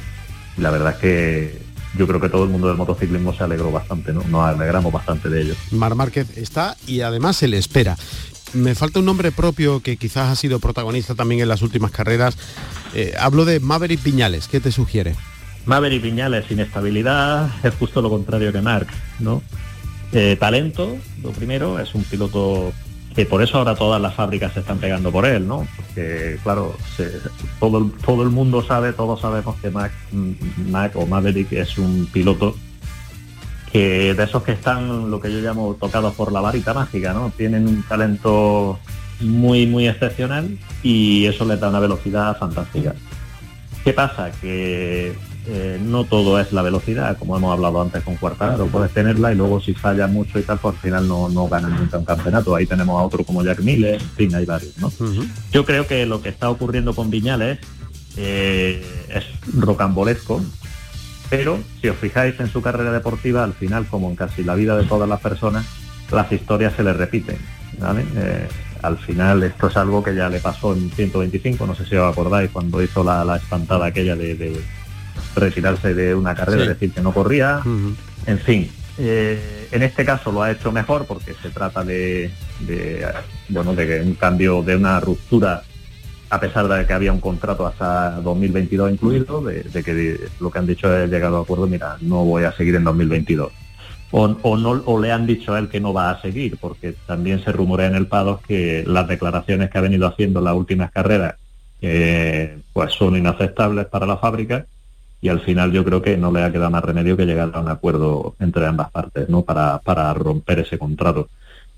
Y 0.58 0.62
la 0.62 0.71
verdad 0.71 0.93
es 0.93 0.97
que 0.97 1.62
yo 1.97 2.08
creo 2.08 2.19
que 2.19 2.30
todo 2.30 2.43
el 2.43 2.50
mundo 2.50 2.67
del 2.67 2.78
motociclismo 2.78 3.34
se 3.34 3.43
alegró 3.43 3.71
bastante, 3.71 4.13
¿no? 4.13 4.24
Nos 4.30 4.47
alegramos 4.47 4.91
bastante 4.91 5.30
de 5.30 5.41
ello. 5.41 5.56
Mar 5.71 5.95
Márquez 5.95 6.38
está 6.38 6.76
y 6.88 7.02
además 7.02 7.38
se 7.38 7.47
le 7.47 7.58
espera. 7.58 7.97
Me 8.54 8.76
falta 8.76 9.00
un 9.00 9.06
nombre 9.06 9.32
propio 9.32 9.80
que 9.80 9.95
quizás 9.95 10.30
ha 10.30 10.36
sido 10.36 10.60
protagonista 10.60 11.15
también 11.15 11.41
en 11.41 11.47
las 11.47 11.62
últimas 11.62 11.91
carreras. 11.91 12.38
Eh, 12.93 13.13
hablo 13.17 13.45
de 13.45 13.60
Maverick 13.60 14.02
Piñales. 14.02 14.47
¿Qué 14.47 14.60
te 14.60 14.71
sugiere? 14.71 15.15
Maverick 15.65 16.02
Piñales, 16.02 16.50
inestabilidad, 16.52 17.50
es 17.63 17.74
justo 17.76 18.02
lo 18.02 18.10
contrario 18.10 18.52
que 18.52 18.62
Mark, 18.62 18.88
¿no? 19.19 19.41
Eh, 20.12 20.36
talento, 20.38 20.97
lo 21.21 21.32
primero, 21.32 21.80
es 21.80 21.93
un 21.95 22.04
piloto 22.04 22.74
que 23.15 23.26
por 23.26 23.41
eso 23.41 23.58
ahora 23.58 23.76
todas 23.76 24.02
las 24.02 24.13
fábricas 24.13 24.54
se 24.54 24.62
están 24.62 24.78
pegando 24.78 25.12
por 25.12 25.26
él, 25.26 25.47
¿no? 25.47 25.67
Porque, 25.76 26.38
claro, 26.43 26.76
todo, 27.60 27.80
el, 27.80 27.91
todo 28.06 28.24
el 28.24 28.30
mundo 28.30 28.63
sabe, 28.63 28.93
todos 28.93 29.21
sabemos 29.21 29.56
que 29.62 29.69
Mac, 29.69 29.91
Mac 30.69 30.95
o 30.95 31.06
Maverick 31.06 31.52
es 31.54 31.78
un 31.78 32.08
piloto 32.12 32.56
que 33.71 34.13
de 34.13 34.24
esos 34.24 34.43
que 34.43 34.52
están 34.52 35.10
lo 35.10 35.19
que 35.21 35.32
yo 35.32 35.39
llamo 35.39 35.78
tocados 35.80 36.13
por 36.13 36.32
la 36.32 36.41
varita 36.41 36.74
mágica, 36.74 37.13
¿no? 37.13 37.32
Tienen 37.36 37.67
un 37.67 37.84
talento 37.84 38.80
muy, 39.21 39.65
muy 39.65 39.88
excepcional 39.88 40.58
y 40.84 41.26
eso 41.26 41.45
les 41.45 41.60
da 41.60 41.69
una 41.69 41.80
velocidad 41.80 42.38
fantástica. 42.38 42.93
¿Qué 43.84 43.93
pasa? 43.93 44.32
Que 44.41 45.13
eh, 45.47 45.80
no 45.84 46.04
todo 46.04 46.39
es 46.39 46.54
la 46.54 46.62
velocidad, 46.62 47.17
como 47.17 47.36
hemos 47.36 47.51
hablado 47.51 47.82
antes 47.82 48.04
con 48.04 48.15
Cuartararo, 48.15 48.67
puedes 48.67 48.91
tenerla 48.93 49.34
y 49.34 49.36
luego 49.36 49.60
si 49.60 49.73
falla 49.73 50.06
mucho 50.06 50.38
y 50.38 50.43
tal, 50.43 50.60
pues 50.60 50.75
al 50.75 50.82
final 50.82 51.08
no, 51.08 51.30
no 51.30 51.47
ganan 51.47 51.75
nunca 51.75 51.97
un 51.97 52.06
campeonato. 52.06 52.56
Ahí 52.56 52.67
tenemos 52.67 52.99
a 52.99 53.04
otro 53.04 53.23
como 53.23 53.43
Jack 53.43 53.60
Miller, 53.62 53.95
en 53.95 54.10
fin, 54.12 54.36
hay 54.36 54.45
varios. 54.45 54.77
¿no? 54.77 54.91
Yo 55.51 55.65
creo 55.65 55.88
que 55.88 56.06
lo 56.06 56.21
que 56.21 56.30
está 56.30 56.49
ocurriendo 56.49 56.93
con 56.93 57.10
Viñales 57.10 57.60
eh, 58.17 58.86
es 59.10 59.25
rocambolesco, 59.56 60.43
pero 61.32 61.58
si 61.82 61.89
os 61.89 61.97
fijáis 61.97 62.39
en 62.39 62.47
su 62.47 62.62
carrera 62.62 62.91
deportiva, 62.91 63.43
al 63.43 63.54
final, 63.54 63.88
como 63.88 64.10
en 64.10 64.15
casi 64.15 64.43
la 64.43 64.54
vida 64.54 64.77
de 64.77 64.86
todas 64.86 65.10
las 65.10 65.21
personas, 65.21 65.65
las 66.12 66.32
historias 66.32 66.73
se 66.75 66.84
le 66.84 66.93
repiten. 66.93 67.38
Eh, 68.15 68.47
al 68.84 68.97
final 68.97 69.41
esto 69.41 69.67
es 69.67 69.77
algo 69.77 70.04
que 70.04 70.13
ya 70.13 70.30
le 70.30 70.39
pasó 70.39 70.73
en 70.73 70.91
125, 70.91 71.65
no 71.65 71.73
sé 71.73 71.86
si 71.86 71.95
os 71.95 72.12
acordáis, 72.12 72.51
cuando 72.51 72.84
hizo 72.84 73.04
la, 73.04 73.36
espantada 73.38 73.88
aquella 73.88 74.15
de 74.15 74.36
retirarse 75.36 75.94
de 75.94 76.15
una 76.15 76.36
carrera, 76.36 76.65
decir 76.65 76.94
que 76.94 77.02
no 77.02 77.13
corría, 77.13 77.62
en 78.26 78.39
fin. 78.39 78.72
Eh, 78.98 79.67
en 79.72 79.84
este 79.84 80.04
caso 80.04 80.32
lo 80.32 80.44
ha 80.44 80.52
hecho 80.52 80.72
mejor 80.72 81.06
porque 81.06 81.34
se 81.41 81.50
trata 81.50 81.84
de, 81.84 82.30
bueno 83.50 83.74
de 83.74 84.02
un 84.02 84.15
cambio 84.15 84.62
de 84.62 84.76
una 84.76 85.00
ruptura 85.00 85.63
a 86.30 86.39
pesar 86.39 86.67
de 86.67 86.86
que 86.86 86.94
había 86.94 87.12
un 87.12 87.20
contrato 87.20 87.67
hasta 87.67 88.12
2022 88.22 88.94
incluido, 88.94 89.41
de, 89.44 89.84
que 89.84 90.17
lo 90.39 90.50
que 90.50 90.60
han 90.60 90.65
dicho 90.65 90.96
es 90.96 91.10
llegado 91.10 91.38
a 91.38 91.41
acuerdo, 91.41 91.67
mira, 91.67 91.98
no 92.00 92.24
voy 92.24 92.46
a 92.46 92.54
seguir 92.54 92.76
en 92.76 92.86
2022. 92.86 93.52
O, 94.12 94.28
no, 94.28 94.70
o 94.86 95.00
le 95.02 95.12
han 95.12 95.26
dicho 95.26 95.54
a 95.54 95.60
él 95.60 95.67
que 95.67 95.82
no 95.82 95.94
va 95.94 96.10
a 96.10 96.22
seguir, 96.22 96.58
porque 96.58 96.96
también 97.06 97.44
se 97.44 97.52
rumorea 97.52 97.88
en 97.88 97.96
el 97.96 98.08
PADO 98.08 98.39
que 98.48 98.84
las 98.88 99.10
declaraciones 99.10 99.70
que 99.70 99.78
ha 99.78 99.82
venido 99.82 100.08
haciendo 100.08 100.39
en 100.39 100.46
las 100.46 100.56
últimas 100.56 100.91
carreras 100.91 101.36
eh, 101.82 102.60
pues 102.72 102.94
son 102.94 103.17
inaceptables 103.17 103.88
para 103.88 104.06
la 104.06 104.17
fábrica 104.17 104.65
y 105.21 105.29
al 105.29 105.39
final 105.41 105.71
yo 105.71 105.86
creo 105.86 106.01
que 106.01 106.17
no 106.17 106.31
le 106.31 106.43
ha 106.43 106.51
quedado 106.51 106.71
más 106.71 106.84
remedio 106.84 107.15
que 107.15 107.25
llegar 107.25 107.51
a 107.53 107.60
un 107.60 107.69
acuerdo 107.69 108.36
entre 108.39 108.65
ambas 108.65 108.89
partes, 108.89 109.29
¿no? 109.29 109.43
Para, 109.43 109.77
para 109.79 110.13
romper 110.13 110.60
ese 110.60 110.79
contrato. 110.79 111.29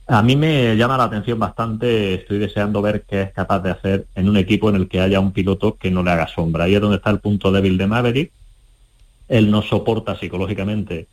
A 0.08 0.22
mí 0.22 0.36
me 0.36 0.76
llama 0.76 0.98
la 0.98 1.06
atención 1.06 1.40
bastante, 1.40 2.16
estoy 2.16 2.40
deseando 2.40 2.82
ver 2.82 3.04
qué 3.08 3.22
es 3.22 3.32
capaz 3.32 3.60
de 3.60 3.72
hacer 3.72 4.06
en 4.16 4.30
un 4.30 4.38
equipo 4.38 4.70
en 4.70 4.76
el 4.76 4.88
que 4.88 5.00
haya 5.00 5.20
un 5.20 5.32
piloto 5.32 5.76
que 5.76 5.92
no 5.92 6.04
le 6.04 6.12
haga 6.12 6.28
sombra. 6.28 6.66
Ahí 6.66 6.76
es 6.76 6.82
donde 6.82 6.98
está 6.98 7.10
el 7.10 7.20
punto 7.20 7.52
débil 7.52 7.78
de 7.78 7.88
Maverick. 7.88 8.32
Él 9.30 9.52
no 9.52 9.62
soporta 9.62 10.18
psicológicamente 10.18 11.08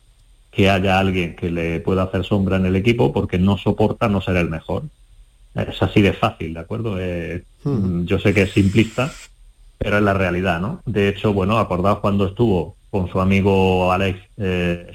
que 0.51 0.69
haya 0.69 0.99
alguien 0.99 1.37
que 1.37 1.51
le 1.51 1.81
pueda 1.81 2.05
hacer 2.05 2.25
sombra 2.25 2.57
en 2.57 2.67
el 2.67 2.77
equipo 2.77 3.13
porque 3.13 3.39
no 3.39 3.59
soporta 3.59 4.09
no 4.09 4.21
ser 4.21 4.37
el 4.37 4.51
mejor. 4.51 4.85
Es 5.55 5.83
así 5.83 6.01
de 6.01 6.13
fácil, 6.13 6.55
¿de 6.55 6.61
acuerdo? 6.61 6.97
Eh, 6.99 7.45
hmm. 7.65 8.05
Yo 8.05 8.19
sé 8.19 8.35
que 8.35 8.43
es 8.43 8.53
simplista, 8.53 9.13
pero 9.83 9.97
es 9.97 10.03
la 10.03 10.13
realidad, 10.13 10.61
¿no? 10.61 10.83
De 10.85 11.09
hecho, 11.09 11.33
bueno, 11.33 11.59
acordaos 11.59 12.01
cuando 12.01 12.27
estuvo 12.27 12.77
con 12.91 13.09
su 13.09 13.19
amigo 13.21 13.91
Alex 13.93 14.19
eh, 14.37 14.93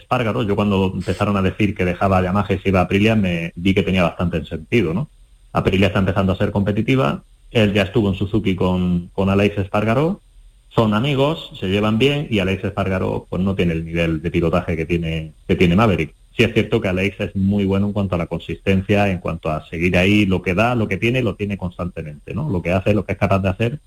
yo 0.47 0.55
cuando 0.55 0.91
empezaron 0.93 1.35
a 1.37 1.41
decir 1.41 1.73
que 1.73 1.85
dejaba 1.85 2.21
Yamaha 2.21 2.53
y 2.53 2.59
se 2.59 2.69
iba 2.69 2.81
a 2.81 2.83
Aprilia, 2.83 3.15
me 3.15 3.51
vi 3.55 3.73
que 3.73 3.81
tenía 3.81 4.03
bastante 4.03 4.45
sentido, 4.45 4.93
¿no? 4.93 5.09
Aprilia 5.53 5.87
está 5.87 5.99
empezando 5.99 6.33
a 6.33 6.37
ser 6.37 6.51
competitiva, 6.51 7.23
él 7.49 7.73
ya 7.73 7.83
estuvo 7.83 8.09
en 8.09 8.15
Suzuki 8.15 8.55
con, 8.55 9.09
con 9.13 9.29
Alex 9.29 9.57
Espargaro, 9.57 10.21
son 10.69 10.93
amigos, 10.93 11.51
se 11.59 11.67
llevan 11.67 11.97
bien 11.97 12.27
y 12.29 12.37
Alex 12.37 12.65
Espargaro 12.65 13.25
pues 13.27 13.41
no 13.41 13.55
tiene 13.55 13.73
el 13.73 13.85
nivel 13.85 14.21
de 14.21 14.29
pilotaje 14.29 14.77
que 14.77 14.85
tiene, 14.85 15.31
que 15.47 15.55
tiene 15.55 15.75
Maverick. 15.75 16.13
Sí 16.37 16.43
es 16.43 16.53
cierto 16.53 16.79
que 16.79 16.89
Alex 16.89 17.21
es 17.21 17.35
muy 17.35 17.65
bueno 17.65 17.87
en 17.87 17.93
cuanto 17.93 18.15
a 18.15 18.17
la 18.19 18.27
consistencia, 18.27 19.09
en 19.09 19.17
cuanto 19.17 19.49
a 19.49 19.65
seguir 19.67 19.97
ahí, 19.97 20.27
lo 20.27 20.43
que 20.43 20.53
da, 20.53 20.75
lo 20.75 20.87
que 20.87 20.97
tiene, 20.97 21.23
lo 21.23 21.35
tiene 21.35 21.57
constantemente, 21.57 22.35
¿no? 22.35 22.49
Lo 22.49 22.61
que 22.61 22.71
hace, 22.71 22.93
lo 22.93 23.05
que 23.05 23.13
es 23.13 23.17
capaz 23.17 23.39
de 23.39 23.49
hacer, 23.49 23.79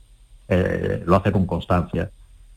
eh, 0.48 1.02
lo 1.06 1.16
hace 1.16 1.32
con 1.32 1.46
constancia. 1.46 2.10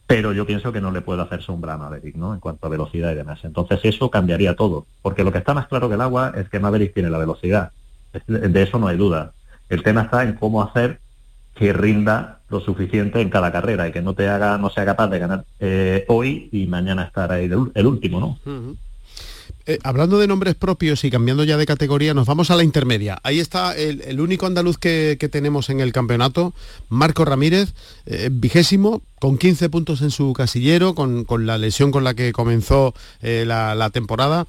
Pero 0.08 0.34
yo 0.34 0.45
pienso 0.45 0.73
que 0.73 0.82
no 0.82 0.91
le 0.91 1.01
puede 1.01 1.21
hacer 1.21 1.41
sombra 1.41 1.73
a 1.73 1.77
Maverick, 1.77 2.15
¿no? 2.15 2.34
En 2.34 2.39
cuanto 2.39 2.67
a 2.67 2.69
velocidad 2.69 3.12
y 3.12 3.15
demás. 3.15 3.39
Entonces 3.43 3.80
eso 3.84 4.10
cambiaría 4.10 4.56
todo, 4.56 4.86
porque 5.01 5.23
lo 5.23 5.32
que 5.32 5.38
está 5.38 5.54
más 5.54 5.67
claro 5.67 5.88
que 5.88 5.95
el 5.95 6.01
agua 6.01 6.34
es 6.36 6.49
que 6.49 6.60
Maverick 6.60 6.93
tiene 6.93 7.10
la 7.10 7.17
velocidad. 7.17 7.71
De 8.27 8.62
eso 8.62 8.77
no 8.77 8.88
hay 8.88 8.97
duda. 8.97 9.32
El 9.69 9.84
tema 9.84 10.01
está 10.01 10.23
en 10.23 10.34
cómo 10.34 10.62
hacer 10.62 10.99
que 11.56 11.71
rinda 11.71 12.39
lo 12.49 12.60
suficiente 12.60 13.21
en 13.21 13.30
cada 13.30 13.51
carrera 13.51 13.88
y 13.88 13.91
que 13.91 14.01
no 14.01 14.13
te 14.13 14.27
haga, 14.27 14.58
no 14.58 14.69
sea 14.69 14.86
capaz 14.86 15.08
de 15.08 15.19
ganar 15.19 15.45
eh, 15.60 16.06
hoy 16.10 16.49
y 16.51 16.67
mañana 16.67 17.04
estar 17.04 17.32
ahí 17.32 17.45
el, 17.45 17.88
último, 17.88 18.19
¿no? 18.19 18.75
Eh, 19.65 19.80
hablando 19.84 20.19
de 20.19 20.28
nombres 20.28 20.56
propios 20.56 21.04
y 21.04 21.12
cambiando 21.12 21.43
ya 21.43 21.58
de 21.58 21.65
categoría, 21.65 22.13
nos 22.13 22.28
vamos 22.28 22.52
a 22.52 22.56
la 22.56 22.63
intermedia. 22.63 23.19
Ahí 23.24 23.39
está 23.39 23.76
el, 23.76 24.19
único 24.19 24.45
andaluz 24.45 24.78
que, 24.78 25.17
tenemos 25.32 25.69
en 25.69 25.80
el 25.80 25.91
campeonato, 25.91 26.54
Marco 26.89 27.26
Ramírez, 27.26 27.74
eh, 28.06 28.30
vigésimo, 28.32 29.02
con 29.19 29.38
15 29.38 29.69
puntos 29.69 30.02
en 30.02 30.12
su 30.12 30.34
casillero, 30.34 30.95
con, 30.95 31.26
la 31.45 31.58
lesión 31.58 31.91
con 31.91 32.04
la 32.04 32.13
que 32.13 32.32
comenzó 32.32 32.93
la, 33.21 33.89
temporada. 33.91 34.47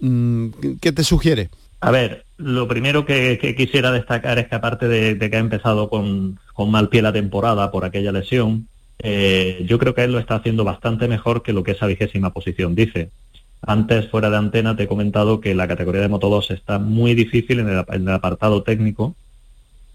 Mm, 0.00 0.48
¿Qué 0.80 0.92
te 0.92 1.04
sugiere? 1.04 1.50
A 1.80 1.90
ver, 1.90 2.24
lo 2.38 2.66
primero 2.66 3.04
que, 3.04 3.54
quisiera 3.56 3.92
destacar 3.92 4.38
es 4.38 4.48
que 4.48 4.54
aparte 4.54 4.88
de, 4.88 5.18
que 5.18 5.36
ha 5.36 5.40
empezado 5.40 5.88
con, 5.88 6.38
mal 6.56 6.88
pie 6.88 7.02
la 7.02 7.12
temporada 7.12 7.70
por 7.70 7.84
aquella 7.84 8.12
lesión, 8.12 8.68
eh, 9.00 9.64
yo 9.66 9.78
creo 9.78 9.94
que 9.94 10.02
él 10.02 10.12
lo 10.12 10.18
está 10.18 10.36
haciendo 10.36 10.64
bastante 10.64 11.06
mejor 11.06 11.42
que 11.42 11.52
lo 11.52 11.62
que 11.62 11.72
esa 11.72 11.86
vigésima 11.86 12.32
posición 12.32 12.74
dice. 12.74 13.10
Antes, 13.62 14.08
fuera 14.08 14.30
de 14.30 14.36
antena, 14.36 14.76
te 14.76 14.84
he 14.84 14.88
comentado 14.88 15.40
que 15.40 15.54
la 15.54 15.68
categoría 15.68 16.00
de 16.00 16.08
Moto 16.08 16.28
2 16.28 16.52
está 16.52 16.78
muy 16.78 17.14
difícil 17.14 17.60
en 17.60 17.68
el, 17.68 18.08
apartado 18.08 18.62
técnico, 18.62 19.14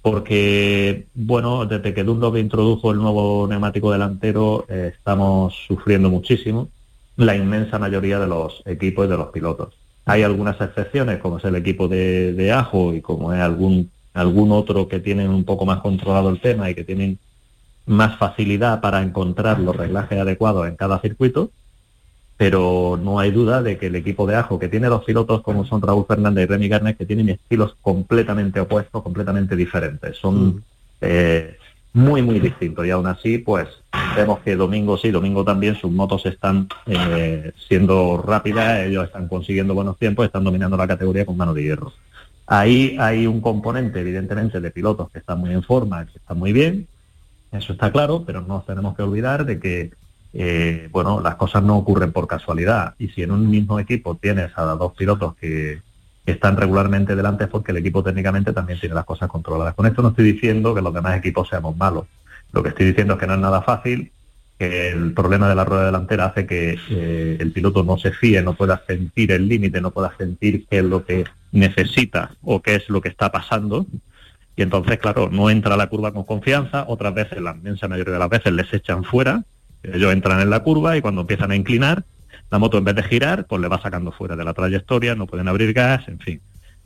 porque, 0.01 1.05
bueno, 1.13 1.65
desde 1.65 1.93
que 1.93 2.03
Dunlop 2.03 2.37
introdujo 2.37 2.91
el 2.91 2.97
nuevo 2.97 3.47
neumático 3.47 3.91
delantero, 3.91 4.65
eh, 4.67 4.91
estamos 4.93 5.55
sufriendo 5.67 6.09
muchísimo 6.09 6.69
la 7.15 7.35
inmensa 7.35 7.79
mayoría 7.79 8.19
de 8.19 8.27
los 8.27 8.61
equipos 8.65 9.05
y 9.05 9.09
de 9.09 9.17
los 9.17 9.27
pilotos. 9.27 9.75
Hay 10.05 10.23
algunas 10.23 10.59
excepciones, 10.59 11.19
como 11.19 11.37
es 11.37 11.45
el 11.45 11.55
equipo 11.55 11.87
de, 11.87 12.51
Ajo 12.51 12.93
y 12.93 13.01
como 13.01 13.33
es 13.33 13.39
algún, 13.39 13.91
algún 14.13 14.51
otro 14.51 14.87
que 14.87 14.99
tienen 14.99 15.29
un 15.29 15.45
poco 15.45 15.65
más 15.65 15.79
controlado 15.79 16.29
el 16.29 16.41
tema 16.41 16.69
y 16.69 16.75
que 16.75 16.83
tienen 16.83 17.19
más 17.85 18.17
facilidad 18.17 18.81
para 18.81 19.01
encontrar 19.01 19.59
los 19.59 19.75
reglajes 19.75 20.19
adecuados 20.19 20.67
en 20.67 20.75
cada 20.75 20.99
circuito, 20.99 21.51
pero 22.37 22.99
no 23.01 23.19
hay 23.19 23.31
duda 23.31 23.61
de 23.61 23.77
que 23.77 23.87
el 23.87 23.95
equipo 23.95 24.25
de 24.25 24.35
Ajo, 24.35 24.59
que 24.59 24.69
tiene 24.69 24.87
dos 24.87 25.03
pilotos 25.03 25.41
como 25.41 25.65
son 25.65 25.81
Raúl 25.81 26.05
Fernández 26.07 26.45
y 26.45 26.47
Remy 26.47 26.67
Garnet, 26.67 26.97
que 26.97 27.05
tienen 27.05 27.29
estilos 27.29 27.75
completamente 27.81 28.59
opuestos, 28.59 29.03
completamente 29.03 29.55
diferentes. 29.55 30.17
Son 30.17 30.47
mm. 30.47 30.61
eh, 31.01 31.57
muy, 31.93 32.21
muy 32.21 32.39
distintos 32.39 32.85
y 32.85 32.89
aún 32.89 33.07
así, 33.07 33.37
pues 33.37 33.67
Vemos 34.15 34.39
que 34.39 34.55
domingo 34.55 34.97
sí, 34.97 35.09
domingo 35.09 35.43
también 35.43 35.75
sus 35.75 35.91
motos 35.91 36.25
están 36.25 36.67
eh, 36.85 37.51
siendo 37.67 38.23
rápidas, 38.25 38.81
ellos 38.81 39.05
están 39.05 39.27
consiguiendo 39.27 39.73
buenos 39.73 39.97
tiempos, 39.97 40.25
están 40.25 40.43
dominando 40.43 40.77
la 40.77 40.87
categoría 40.87 41.25
con 41.25 41.37
mano 41.37 41.53
de 41.53 41.63
hierro. 41.63 41.93
Ahí 42.45 42.95
hay 42.99 43.25
un 43.25 43.41
componente, 43.41 44.01
evidentemente, 44.01 44.59
de 44.59 44.71
pilotos 44.71 45.09
que 45.09 45.19
están 45.19 45.39
muy 45.39 45.51
en 45.51 45.63
forma, 45.63 46.05
que 46.05 46.17
están 46.17 46.37
muy 46.37 46.53
bien, 46.53 46.87
eso 47.51 47.73
está 47.73 47.91
claro, 47.91 48.23
pero 48.25 48.41
no 48.41 48.63
tenemos 48.65 48.95
que 48.95 49.03
olvidar 49.03 49.45
de 49.45 49.59
que 49.59 49.91
eh, 50.33 50.89
bueno, 50.91 51.21
las 51.21 51.35
cosas 51.35 51.63
no 51.63 51.77
ocurren 51.77 52.11
por 52.11 52.27
casualidad. 52.27 52.95
Y 52.97 53.09
si 53.09 53.23
en 53.23 53.31
un 53.31 53.49
mismo 53.49 53.79
equipo 53.79 54.15
tienes 54.15 54.51
a 54.55 54.63
dos 54.63 54.93
pilotos 54.93 55.35
que, 55.35 55.81
están 56.25 56.55
regularmente 56.55 57.17
delante 57.17 57.43
es 57.43 57.49
porque 57.49 57.71
el 57.71 57.77
equipo 57.79 58.01
técnicamente 58.01 58.53
también 58.53 58.79
tiene 58.79 58.95
las 58.95 59.03
cosas 59.03 59.29
controladas. 59.29 59.73
Con 59.73 59.85
esto 59.85 60.01
no 60.01 60.09
estoy 60.09 60.31
diciendo 60.31 60.73
que 60.73 60.81
los 60.81 60.93
demás 60.93 61.17
equipos 61.17 61.49
seamos 61.49 61.75
malos. 61.75 62.05
Lo 62.53 62.63
que 62.63 62.69
estoy 62.69 62.85
diciendo 62.85 63.15
es 63.15 63.19
que 63.19 63.27
no 63.27 63.33
es 63.33 63.39
nada 63.41 63.61
fácil, 63.61 64.09
que 64.57 64.89
el 64.89 65.13
problema 65.13 65.49
de 65.49 65.55
la 65.55 65.65
rueda 65.65 65.85
delantera 65.85 66.27
hace 66.27 66.45
que 66.45 66.79
eh, 66.89 67.37
el 67.39 67.51
piloto 67.51 67.83
no 67.83 67.97
se 67.97 68.11
fíe, 68.11 68.41
no 68.41 68.53
pueda 68.53 68.81
sentir 68.87 69.33
el 69.33 69.49
límite, 69.49 69.81
no 69.81 69.91
pueda 69.91 70.15
sentir 70.17 70.65
qué 70.69 70.77
es 70.77 70.85
lo 70.85 71.03
que 71.03 71.25
necesita 71.51 72.31
o 72.41 72.61
qué 72.61 72.75
es 72.75 72.89
lo 72.89 73.01
que 73.01 73.09
está 73.09 73.29
pasando. 73.29 73.85
Y 74.55 74.61
entonces, 74.61 74.99
claro, 74.99 75.29
no 75.29 75.49
entra 75.49 75.73
a 75.73 75.77
la 75.77 75.87
curva 75.87 76.13
con 76.13 76.23
confianza, 76.23 76.85
otras 76.87 77.13
veces, 77.13 77.41
la 77.41 77.51
inmensa 77.51 77.89
mayoría 77.89 78.13
de 78.13 78.19
las 78.19 78.29
veces, 78.29 78.53
les 78.53 78.71
echan 78.73 79.03
fuera, 79.03 79.43
ellos 79.83 80.13
entran 80.13 80.39
en 80.39 80.49
la 80.49 80.61
curva 80.61 80.97
y 80.97 81.01
cuando 81.01 81.21
empiezan 81.21 81.51
a 81.51 81.55
inclinar, 81.55 82.03
la 82.49 82.59
moto 82.59 82.77
en 82.77 82.83
vez 82.83 82.95
de 82.95 83.03
girar, 83.03 83.47
pues 83.47 83.61
le 83.61 83.67
va 83.67 83.81
sacando 83.81 84.11
fuera 84.11 84.35
de 84.35 84.43
la 84.43 84.53
trayectoria, 84.53 85.15
no 85.15 85.27
pueden 85.27 85.47
abrir 85.47 85.73
gas, 85.73 86.07
en 86.07 86.19
fin. 86.19 86.39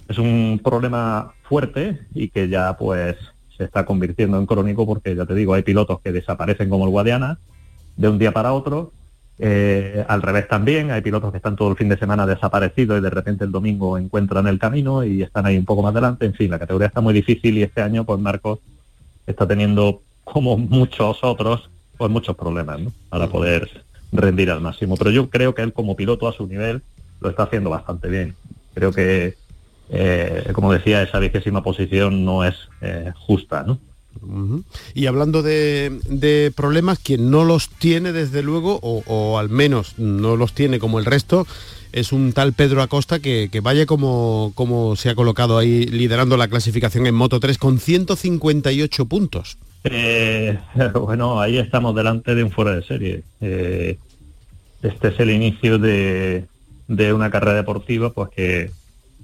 Es 0.08 0.18
un 0.18 0.62
problema 0.64 1.34
fuerte 1.44 2.00
y 2.14 2.30
que 2.30 2.48
ya 2.48 2.78
pues 2.78 3.18
se 3.58 3.66
está 3.66 3.86
convirtiendo 3.86 4.38
en 4.38 4.46
crónico 4.46 4.86
porque, 4.86 5.16
ya 5.16 5.26
te 5.26 5.36
digo, 5.36 5.54
hay 5.54 5.64
pilotos 5.64 6.00
que 6.00 6.12
desaparecen 6.12 6.70
como 6.70 6.86
el 6.86 6.92
Guadiana 6.92 7.40
de 7.98 8.08
un 8.08 8.18
día 8.18 8.32
para 8.32 8.54
otro. 8.54 8.94
Eh, 9.40 10.06
al 10.08 10.22
revés 10.22 10.48
también, 10.48 10.92
hay 10.92 11.02
pilotos 11.02 11.32
que 11.32 11.38
están 11.38 11.56
todo 11.56 11.70
el 11.70 11.76
fin 11.76 11.90
de 11.90 11.98
semana 11.98 12.26
desaparecidos 12.26 13.00
y 13.00 13.02
de 13.02 13.10
repente 13.10 13.44
el 13.44 13.52
domingo 13.52 13.98
encuentran 13.98 14.48
el 14.48 14.60
camino 14.60 15.04
y 15.04 15.22
están 15.22 15.46
ahí 15.46 15.58
un 15.58 15.66
poco 15.66 15.82
más 15.82 15.92
adelante. 15.92 16.26
En 16.26 16.34
fin, 16.34 16.50
la 16.50 16.60
categoría 16.60 16.88
está 16.88 17.02
muy 17.02 17.14
difícil 17.14 17.58
y 17.58 17.64
este 17.64 17.82
año, 17.82 18.06
pues 18.06 18.20
Marcos 18.20 18.60
está 19.26 19.48
teniendo, 19.48 20.02
como 20.24 20.58
muchos 20.58 21.24
otros, 21.24 21.70
pues 21.98 22.12
muchos 22.12 22.36
problemas 22.36 22.80
para 23.10 23.28
poder 23.28 23.84
rendir 24.12 24.52
al 24.52 24.62
máximo. 24.62 24.96
Pero 24.98 25.12
yo 25.12 25.30
creo 25.30 25.56
que 25.56 25.62
él 25.62 25.74
como 25.74 25.96
piloto 25.96 26.28
a 26.28 26.34
su 26.34 26.48
nivel 26.48 26.82
lo 27.20 27.30
está 27.30 27.44
haciendo 27.44 27.70
bastante 27.70 28.08
bien. 28.08 28.36
Creo 28.74 28.92
que 28.92 29.36
eh, 29.90 30.50
como 30.54 30.74
decía, 30.74 31.02
esa 31.02 31.20
vigésima 31.20 31.64
posición 31.64 32.26
no 32.26 32.44
es 32.44 32.56
eh, 32.82 33.12
justa, 33.16 33.64
¿no? 33.64 33.80
Y 34.96 35.06
hablando 35.06 35.44
de, 35.44 36.52
problemas, 36.56 36.98
quien 36.98 37.30
no 37.30 37.46
los 37.46 37.70
tiene 37.70 38.12
desde 38.12 38.42
luego, 38.42 38.80
o, 38.82 39.38
al 39.38 39.50
menos 39.50 40.00
no 40.00 40.36
los 40.36 40.54
tiene 40.54 40.80
como 40.80 40.98
el 40.98 41.06
resto, 41.06 41.46
es 41.92 42.12
un 42.12 42.34
tal 42.34 42.54
Pedro 42.54 42.82
Acosta 42.82 43.20
que, 43.20 43.48
vaya 43.62 43.86
como, 43.86 44.54
como, 44.56 44.96
se 44.96 45.12
ha 45.12 45.16
colocado 45.16 45.60
ahí 45.60 45.86
liderando 45.86 46.36
la 46.36 46.48
clasificación 46.48 47.06
en 47.06 47.14
Moto 47.14 47.40
3 47.40 47.60
con 47.60 47.80
158 47.80 49.06
puntos. 49.06 49.58
Eh, 49.84 50.58
bueno, 50.94 51.40
ahí 51.40 51.58
estamos 51.58 51.96
delante 51.96 52.36
de 52.36 52.44
un 52.44 52.52
fuera 52.52 52.76
de 52.76 52.84
serie. 52.84 53.24
este 53.40 55.08
es 55.08 55.20
el 55.20 55.32
inicio 55.32 55.80
de, 55.80 56.46
de 56.88 57.14
una 57.14 57.30
carrera 57.30 57.56
deportiva 57.56 58.12
pues 58.12 58.30
que 58.30 58.72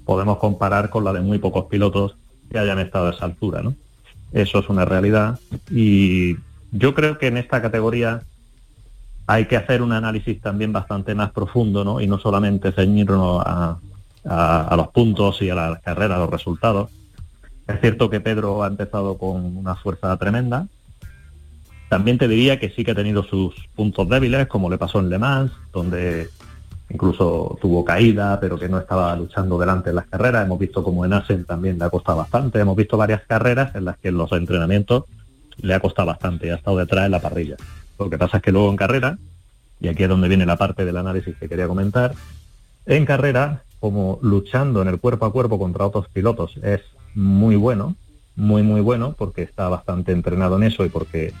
podemos 0.04 0.38
comparar 0.38 0.90
con 0.90 1.04
la 1.04 1.12
de 1.12 1.20
muy 1.20 1.38
pocos 1.38 1.66
pilotos 1.66 2.16
que 2.50 2.58
hayan 2.58 2.78
estado 2.78 3.08
a 3.08 3.10
esa 3.10 3.24
altura, 3.24 3.62
¿no? 3.62 3.74
Eso 4.32 4.58
es 4.58 4.68
una 4.68 4.84
realidad 4.84 5.38
y 5.70 6.36
yo 6.72 6.94
creo 6.94 7.18
que 7.18 7.28
en 7.28 7.36
esta 7.36 7.62
categoría 7.62 8.22
hay 9.26 9.46
que 9.46 9.56
hacer 9.56 9.80
un 9.80 9.92
análisis 9.92 10.40
también 10.40 10.72
bastante 10.72 11.14
más 11.14 11.30
profundo, 11.30 11.84
¿no? 11.84 12.00
Y 12.00 12.06
no 12.06 12.18
solamente 12.18 12.72
ceñirnos 12.72 13.42
a, 13.46 13.78
los 14.76 14.88
puntos 14.88 15.40
y 15.42 15.50
a 15.50 15.54
las 15.54 15.80
carreras, 15.80 16.16
a 16.16 16.20
los 16.22 16.30
resultados. 16.30 16.90
Es 17.66 17.80
cierto 17.80 18.10
que 18.10 18.20
Pedro 18.20 18.62
ha 18.62 18.66
empezado 18.66 19.16
con 19.16 19.56
una 19.56 19.74
fuerza 19.74 20.16
tremenda. 20.16 20.66
También 21.88 22.18
te 22.18 22.28
diría 22.28 22.58
que 22.58 22.70
sí 22.70 22.84
que 22.84 22.90
ha 22.90 22.94
tenido 22.94 23.22
sus 23.22 23.54
puntos 23.74 24.08
débiles, 24.08 24.46
como 24.48 24.68
le 24.68 24.78
pasó 24.78 25.00
en 25.00 25.08
Le 25.08 25.18
Mans, 25.18 25.52
donde 25.72 26.28
incluso 26.90 27.58
tuvo 27.60 27.84
caída, 27.84 28.38
pero 28.40 28.58
que 28.58 28.68
no 28.68 28.78
estaba 28.78 29.16
luchando 29.16 29.58
delante 29.58 29.90
en 29.90 29.96
las 29.96 30.06
carreras. 30.06 30.44
Hemos 30.44 30.58
visto 30.58 30.82
como 30.82 31.04
en 31.04 31.12
Asen 31.12 31.44
también 31.44 31.78
le 31.78 31.84
ha 31.84 31.90
costado 31.90 32.18
bastante. 32.18 32.58
Hemos 32.58 32.76
visto 32.76 32.96
varias 32.96 33.22
carreras 33.22 33.74
en 33.74 33.86
las 33.86 33.96
que 33.98 34.08
en 34.08 34.18
los 34.18 34.30
entrenamientos 34.32 35.04
le 35.58 35.74
ha 35.74 35.80
costado 35.80 36.08
bastante 36.08 36.46
y 36.46 36.50
ha 36.50 36.56
estado 36.56 36.78
detrás 36.78 37.06
en 37.06 37.12
la 37.12 37.20
parrilla. 37.20 37.56
Lo 37.98 38.10
que 38.10 38.18
pasa 38.18 38.38
es 38.38 38.42
que 38.42 38.52
luego 38.52 38.70
en 38.70 38.76
carrera, 38.76 39.18
y 39.80 39.88
aquí 39.88 40.02
es 40.02 40.08
donde 40.08 40.28
viene 40.28 40.46
la 40.46 40.56
parte 40.56 40.84
del 40.84 40.96
análisis 40.96 41.36
que 41.36 41.48
quería 41.48 41.68
comentar, 41.68 42.14
en 42.86 43.06
carrera, 43.06 43.62
como 43.80 44.18
luchando 44.22 44.82
en 44.82 44.88
el 44.88 44.98
cuerpo 44.98 45.26
a 45.26 45.32
cuerpo 45.32 45.58
contra 45.58 45.86
otros 45.86 46.08
pilotos 46.08 46.56
es 46.62 46.80
muy 47.14 47.56
bueno, 47.56 47.96
muy 48.36 48.62
muy 48.62 48.80
bueno, 48.80 49.14
porque 49.16 49.42
está 49.42 49.68
bastante 49.68 50.12
entrenado 50.12 50.56
en 50.56 50.64
eso 50.64 50.84
y 50.84 50.88
porque 50.88 51.32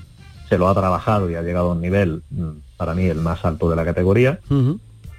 se 0.48 0.58
lo 0.58 0.68
ha 0.68 0.74
trabajado 0.74 1.30
y 1.30 1.34
ha 1.34 1.42
llegado 1.42 1.70
a 1.70 1.74
un 1.74 1.80
nivel, 1.80 2.22
mm, 2.30 2.50
para 2.76 2.94
mí, 2.94 3.04
el 3.04 3.20
más 3.20 3.44
alto 3.44 3.70
de 3.70 3.76
la 3.76 3.84
categoría 3.84 4.40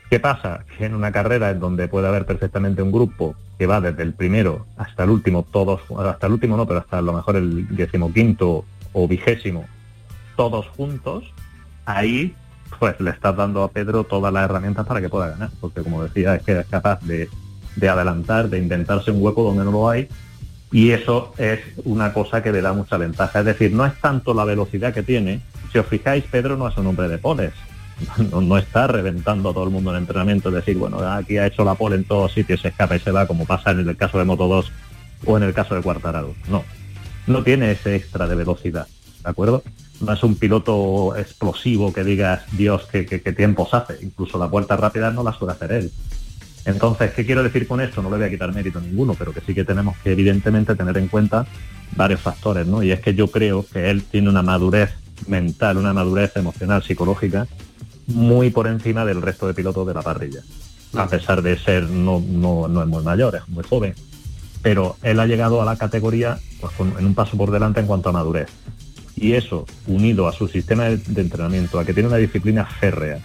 ¿Qué 0.09 0.19
pasa? 0.19 0.63
Que 0.77 0.85
en 0.85 0.93
una 0.93 1.11
carrera 1.11 1.49
en 1.49 1.59
donde 1.59 1.87
puede 1.87 2.07
haber 2.07 2.25
perfectamente 2.25 2.81
un 2.81 2.91
grupo 2.91 3.35
que 3.57 3.65
va 3.65 3.81
desde 3.81 4.03
el 4.03 4.13
primero 4.13 4.65
hasta 4.77 5.03
el 5.03 5.09
último, 5.09 5.45
todos, 5.51 5.81
hasta 5.97 6.27
el 6.27 6.33
último 6.33 6.57
no, 6.57 6.67
pero 6.67 6.79
hasta 6.79 6.99
a 6.99 7.01
lo 7.01 7.13
mejor 7.13 7.37
el 7.37 7.75
decimoquinto 7.75 8.65
o 8.93 9.07
vigésimo, 9.07 9.65
todos 10.37 10.67
juntos, 10.69 11.25
ahí 11.85 12.35
pues 12.79 12.99
le 12.99 13.11
estás 13.11 13.35
dando 13.35 13.63
a 13.63 13.71
Pedro 13.71 14.03
todas 14.03 14.31
las 14.31 14.45
herramientas 14.45 14.85
para 14.85 15.01
que 15.01 15.09
pueda 15.09 15.29
ganar, 15.29 15.49
porque 15.59 15.81
como 15.81 16.03
decía, 16.03 16.35
es 16.35 16.43
que 16.43 16.59
es 16.59 16.65
capaz 16.67 17.01
de, 17.01 17.29
de 17.75 17.89
adelantar, 17.89 18.49
de 18.49 18.59
inventarse 18.59 19.11
un 19.11 19.23
hueco 19.23 19.43
donde 19.43 19.65
no 19.65 19.71
lo 19.71 19.89
hay, 19.89 20.07
y 20.75 20.91
eso 20.91 21.31
es 21.37 21.61
una 21.85 22.11
cosa 22.11 22.43
que 22.43 22.51
le 22.51 22.61
da 22.61 22.73
mucha 22.73 22.97
ventaja. 22.97 23.39
Es 23.39 23.45
decir, 23.45 23.71
no 23.71 23.85
es 23.85 23.93
tanto 24.01 24.33
la 24.33 24.43
velocidad 24.43 24.93
que 24.93 25.03
tiene, 25.03 25.39
si 25.71 25.77
os 25.79 25.85
fijáis, 25.85 26.25
Pedro 26.25 26.57
no 26.57 26.67
es 26.67 26.75
un 26.75 26.85
hombre 26.87 27.07
de 27.07 27.17
poles, 27.17 27.53
no, 28.29 28.57
está 28.57 28.85
reventando 28.85 29.51
a 29.51 29.53
todo 29.53 29.63
el 29.63 29.69
mundo 29.69 29.91
en 29.91 29.99
entrenamiento, 29.99 30.49
es 30.49 30.55
decir, 30.55 30.77
bueno, 30.77 30.97
aquí 30.99 31.37
ha 31.37 31.47
hecho 31.47 31.63
la 31.63 31.75
pole 31.75 31.95
en 31.95 32.03
todos 32.03 32.33
sitios, 32.33 32.59
se 32.59 32.67
escapa 32.67 32.97
y 32.97 32.99
se 32.99 33.11
va, 33.11 33.25
como 33.25 33.45
pasa 33.45 33.71
en 33.71 33.87
el 33.87 33.95
caso 33.95 34.17
de 34.17 34.25
Moto 34.25 34.49
2 34.49 34.71
o 35.27 35.37
en 35.37 35.43
el 35.43 35.53
caso 35.53 35.75
de 35.75 35.81
Cuartararo. 35.81 36.35
No, 36.49 36.65
no 37.25 37.41
tiene 37.41 37.71
ese 37.71 37.95
extra 37.95 38.27
de 38.27 38.35
velocidad, 38.35 38.85
¿de 39.23 39.29
acuerdo? 39.29 39.63
No 40.01 40.11
es 40.11 40.21
un 40.23 40.35
piloto 40.35 41.15
explosivo 41.15 41.93
que 41.93 42.03
digas, 42.03 42.41
Dios, 42.51 42.85
qué, 42.91 43.05
qué, 43.05 43.19
tiempos 43.31 43.73
hace. 43.73 43.97
Incluso 44.01 44.37
la 44.37 44.47
vuelta 44.47 44.75
rápida 44.75 45.09
no 45.09 45.23
la 45.23 45.31
suele 45.31 45.53
hacer 45.53 45.71
él. 45.71 45.91
Entonces, 46.65 47.11
¿qué 47.11 47.25
quiero 47.25 47.43
decir 47.43 47.67
con 47.67 47.79
esto? 47.79 48.01
No 48.01 48.09
le 48.09 48.17
voy 48.17 48.25
a 48.25 48.29
quitar 48.29 48.53
mérito 48.53 48.81
ninguno, 48.81 49.13
pero 49.13 49.31
que 49.31 49.41
sí 49.41 49.53
que 49.53 49.63
tenemos 49.63 49.95
que 50.03 50.11
evidentemente 50.11 50.75
tener 50.75 50.97
en 50.97 51.07
cuenta 51.07 51.45
varios 51.95 52.21
factores, 52.21 52.65
¿no? 52.65 52.81
Y 52.81 52.91
es 52.91 52.99
que 52.99 53.13
yo 53.13 53.27
creo 53.27 53.65
que 53.71 53.89
él 53.91 54.03
tiene 54.03 54.29
una 54.29 54.41
madurez 54.41 54.91
mental, 55.27 55.77
una 55.77 55.93
madurez 55.93 56.35
emocional, 56.35 56.83
psicológica, 56.83 57.47
muy 58.07 58.49
por 58.49 58.67
encima 58.67 59.05
del 59.05 59.21
resto 59.21 59.47
de 59.47 59.53
pilotos 59.53 59.87
de 59.87 59.93
la 59.93 60.01
parrilla. 60.01 60.41
A 60.93 61.07
pesar 61.07 61.41
de 61.41 61.57
ser, 61.57 61.83
no, 61.83 62.23
no, 62.25 62.67
no 62.67 62.81
es 62.81 62.87
muy 62.87 63.03
mayor, 63.03 63.35
es 63.35 63.47
muy 63.49 63.63
joven. 63.63 63.93
Pero 64.61 64.95
él 65.03 65.19
ha 65.19 65.27
llegado 65.27 65.61
a 65.61 65.65
la 65.65 65.75
categoría 65.75 66.39
pues, 66.59 66.73
en 66.79 67.05
un 67.05 67.13
paso 67.13 67.37
por 67.37 67.51
delante 67.51 67.81
en 67.81 67.87
cuanto 67.87 68.09
a 68.09 68.13
madurez. 68.13 68.49
Y 69.15 69.33
eso, 69.33 69.65
unido 69.87 70.27
a 70.27 70.33
su 70.33 70.47
sistema 70.47 70.85
de, 70.85 71.21
entrenamiento, 71.21 71.79
a 71.79 71.85
que 71.85 71.93
tiene 71.93 72.09
una 72.09 72.17
disciplina 72.17 72.65
férrea, 72.65 73.19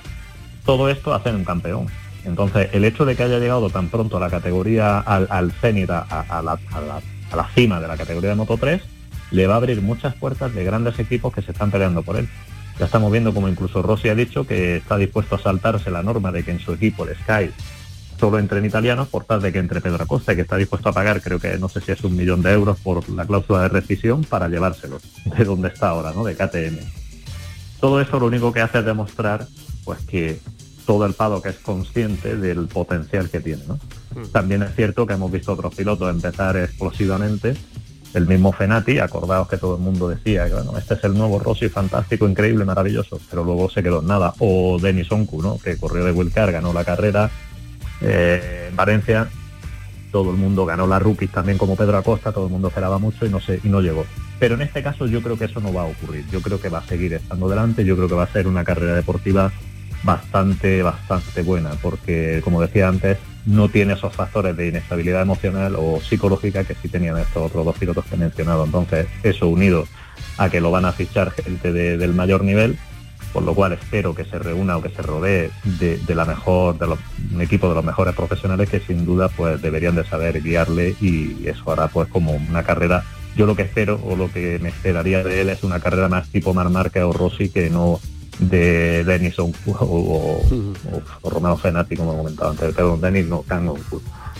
todo 0.64 0.88
esto 0.88 1.12
hace 1.14 1.30
un 1.30 1.44
campeón. 1.44 1.86
Entonces, 2.24 2.68
el 2.72 2.84
hecho 2.84 3.04
de 3.04 3.16
que 3.16 3.22
haya 3.22 3.38
llegado 3.38 3.70
tan 3.70 3.88
pronto 3.88 4.16
a 4.16 4.20
la 4.20 4.30
categoría, 4.30 4.98
al, 4.98 5.26
al 5.30 5.52
a, 5.88 6.42
la, 6.42 7.48
cima 7.54 7.80
de 7.80 7.88
la 7.88 7.96
categoría 7.96 8.30
de 8.30 8.36
Moto 8.36 8.56
3, 8.56 8.82
le 9.30 9.46
va 9.46 9.54
a 9.54 9.56
abrir 9.56 9.80
muchas 9.80 10.14
puertas 10.14 10.54
de 10.54 10.64
grandes 10.64 10.98
equipos 10.98 11.32
que 11.32 11.42
se 11.42 11.52
están 11.52 11.70
peleando 11.70 12.02
por 12.02 12.16
él. 12.16 12.28
Ya 12.78 12.86
estamos 12.86 13.12
viendo 13.12 13.34
como 13.34 13.48
incluso 13.48 13.82
Rossi 13.82 14.08
ha 14.08 14.14
dicho 14.14 14.46
que 14.46 14.76
está 14.76 14.96
dispuesto 14.96 15.34
a 15.36 15.38
saltarse 15.38 15.90
la 15.90 16.02
norma 16.02 16.32
de 16.32 16.42
que 16.42 16.50
en 16.50 16.60
su 16.60 16.72
equipo, 16.72 17.06
el 17.06 17.16
Sky, 17.16 17.50
solo 18.18 18.38
entre 18.38 18.58
en 18.58 18.66
italianos 18.66 19.08
por 19.08 19.24
tal 19.24 19.40
de 19.40 19.52
que 19.52 19.58
entre 19.58 19.80
Pedro 19.80 20.04
Acosta, 20.04 20.34
que 20.34 20.42
está 20.42 20.56
dispuesto 20.56 20.88
a 20.88 20.92
pagar, 20.92 21.22
creo 21.22 21.38
que 21.38 21.58
no 21.58 21.68
sé 21.68 21.80
si 21.80 21.92
es 21.92 22.02
un 22.04 22.16
millón 22.16 22.42
de 22.42 22.52
euros 22.52 22.78
por 22.80 23.08
la 23.10 23.24
cláusula 23.24 23.62
de 23.62 23.68
rescisión 23.68 24.24
para 24.24 24.48
llevárselos 24.48 25.02
de 25.24 25.44
donde 25.44 25.68
está 25.68 25.88
ahora, 25.88 26.12
¿no? 26.14 26.24
De 26.24 26.34
KTM. 26.34 26.78
Todo 27.80 28.00
eso 28.00 28.20
lo 28.20 28.26
único 28.26 28.52
que 28.52 28.60
hace 28.60 28.80
es 28.80 28.84
demostrar 28.84 29.46
pues 29.84 30.00
que 30.00 30.38
todo 30.90 31.06
el 31.06 31.14
paddock 31.14 31.46
es 31.46 31.54
consciente 31.58 32.36
del 32.36 32.66
potencial 32.66 33.30
que 33.30 33.38
tiene. 33.38 33.62
¿no? 33.68 33.74
Mm. 33.76 34.26
También 34.32 34.64
es 34.64 34.74
cierto 34.74 35.06
que 35.06 35.12
hemos 35.12 35.30
visto 35.30 35.52
otros 35.52 35.72
pilotos 35.72 36.10
empezar 36.10 36.56
explosivamente 36.56 37.54
el 38.12 38.26
mismo 38.26 38.50
Fenati, 38.50 38.98
acordaos 38.98 39.46
que 39.46 39.56
todo 39.56 39.76
el 39.76 39.82
mundo 39.82 40.08
decía 40.08 40.48
que 40.48 40.54
bueno, 40.54 40.76
este 40.76 40.94
es 40.94 41.04
el 41.04 41.14
nuevo 41.14 41.38
Rossi 41.38 41.68
fantástico, 41.68 42.28
increíble, 42.28 42.64
maravilloso, 42.64 43.20
pero 43.30 43.44
luego 43.44 43.70
se 43.70 43.84
quedó 43.84 44.00
en 44.00 44.08
nada. 44.08 44.34
O 44.40 44.80
Denis 44.82 45.12
Onku, 45.12 45.40
¿no? 45.40 45.60
que 45.60 45.76
corrió 45.76 46.04
de 46.04 46.10
Wilcar, 46.10 46.50
ganó 46.50 46.72
la 46.72 46.82
carrera 46.82 47.30
eh, 48.00 48.66
en 48.70 48.74
Valencia, 48.74 49.28
todo 50.10 50.32
el 50.32 50.38
mundo 50.38 50.66
ganó 50.66 50.88
la 50.88 50.98
rookies 50.98 51.30
también 51.30 51.56
como 51.56 51.76
Pedro 51.76 51.98
Acosta, 51.98 52.32
todo 52.32 52.46
el 52.46 52.50
mundo 52.50 52.66
esperaba 52.66 52.98
mucho 52.98 53.26
y 53.26 53.28
no 53.28 53.40
sé, 53.40 53.60
y 53.62 53.68
no 53.68 53.80
llegó. 53.80 54.04
Pero 54.40 54.56
en 54.56 54.62
este 54.62 54.82
caso 54.82 55.06
yo 55.06 55.22
creo 55.22 55.38
que 55.38 55.44
eso 55.44 55.60
no 55.60 55.72
va 55.72 55.82
a 55.82 55.86
ocurrir. 55.86 56.24
Yo 56.32 56.42
creo 56.42 56.60
que 56.60 56.68
va 56.68 56.78
a 56.78 56.86
seguir 56.86 57.14
estando 57.14 57.48
delante, 57.48 57.84
yo 57.84 57.94
creo 57.94 58.08
que 58.08 58.16
va 58.16 58.24
a 58.24 58.32
ser 58.32 58.48
una 58.48 58.64
carrera 58.64 58.96
deportiva 58.96 59.52
bastante, 60.02 60.82
bastante 60.82 61.42
buena, 61.42 61.70
porque 61.82 62.40
como 62.42 62.60
decía 62.60 62.88
antes, 62.88 63.18
no 63.46 63.68
tiene 63.68 63.94
esos 63.94 64.14
factores 64.14 64.56
de 64.56 64.68
inestabilidad 64.68 65.22
emocional 65.22 65.76
o 65.76 66.00
psicológica 66.00 66.64
que 66.64 66.74
sí 66.74 66.88
tenían 66.88 67.18
estos 67.18 67.42
otros 67.42 67.64
dos 67.64 67.76
pilotos 67.78 68.04
que 68.06 68.14
he 68.14 68.18
mencionado. 68.18 68.64
Entonces, 68.64 69.06
eso 69.22 69.48
unido 69.48 69.86
a 70.38 70.50
que 70.50 70.60
lo 70.60 70.70
van 70.70 70.84
a 70.84 70.92
fichar 70.92 71.30
gente 71.30 71.72
del 71.72 72.14
mayor 72.14 72.44
nivel, 72.44 72.78
por 73.32 73.42
lo 73.42 73.54
cual 73.54 73.72
espero 73.72 74.14
que 74.14 74.24
se 74.24 74.38
reúna 74.38 74.76
o 74.76 74.82
que 74.82 74.90
se 74.90 75.02
rodee 75.02 75.50
de, 75.64 76.14
la 76.14 76.24
mejor, 76.24 76.78
de 76.78 76.86
un 77.34 77.40
equipo 77.40 77.68
de 77.68 77.74
los 77.74 77.84
mejores 77.84 78.14
profesionales 78.14 78.68
que 78.68 78.80
sin 78.80 79.04
duda 79.04 79.28
pues 79.28 79.60
deberían 79.62 79.94
de 79.94 80.04
saber 80.04 80.42
guiarle 80.42 80.96
y 81.00 81.46
eso 81.46 81.70
hará 81.70 81.88
pues 81.88 82.08
como 82.08 82.32
una 82.32 82.62
carrera. 82.62 83.04
Yo 83.36 83.46
lo 83.46 83.54
que 83.54 83.62
espero 83.62 84.00
o 84.04 84.16
lo 84.16 84.30
que 84.32 84.58
me 84.60 84.70
esperaría 84.70 85.22
de 85.22 85.40
él 85.40 85.50
es 85.50 85.62
una 85.62 85.78
carrera 85.78 86.08
más 86.08 86.28
tipo 86.28 86.52
Mar 86.52 86.90
o 87.02 87.12
Rossi 87.12 87.48
que 87.48 87.70
no 87.70 88.00
de 88.40 89.04
Denis 89.04 89.38
o, 89.38 89.52
o, 89.66 90.42
Romeo 91.24 91.56
Fenati, 91.56 91.96
como 91.96 92.14
he 92.14 92.16
comentado 92.16 92.50
antes, 92.50 92.72
pero 92.74 92.96
Denis 92.96 93.26
no, 93.26 93.44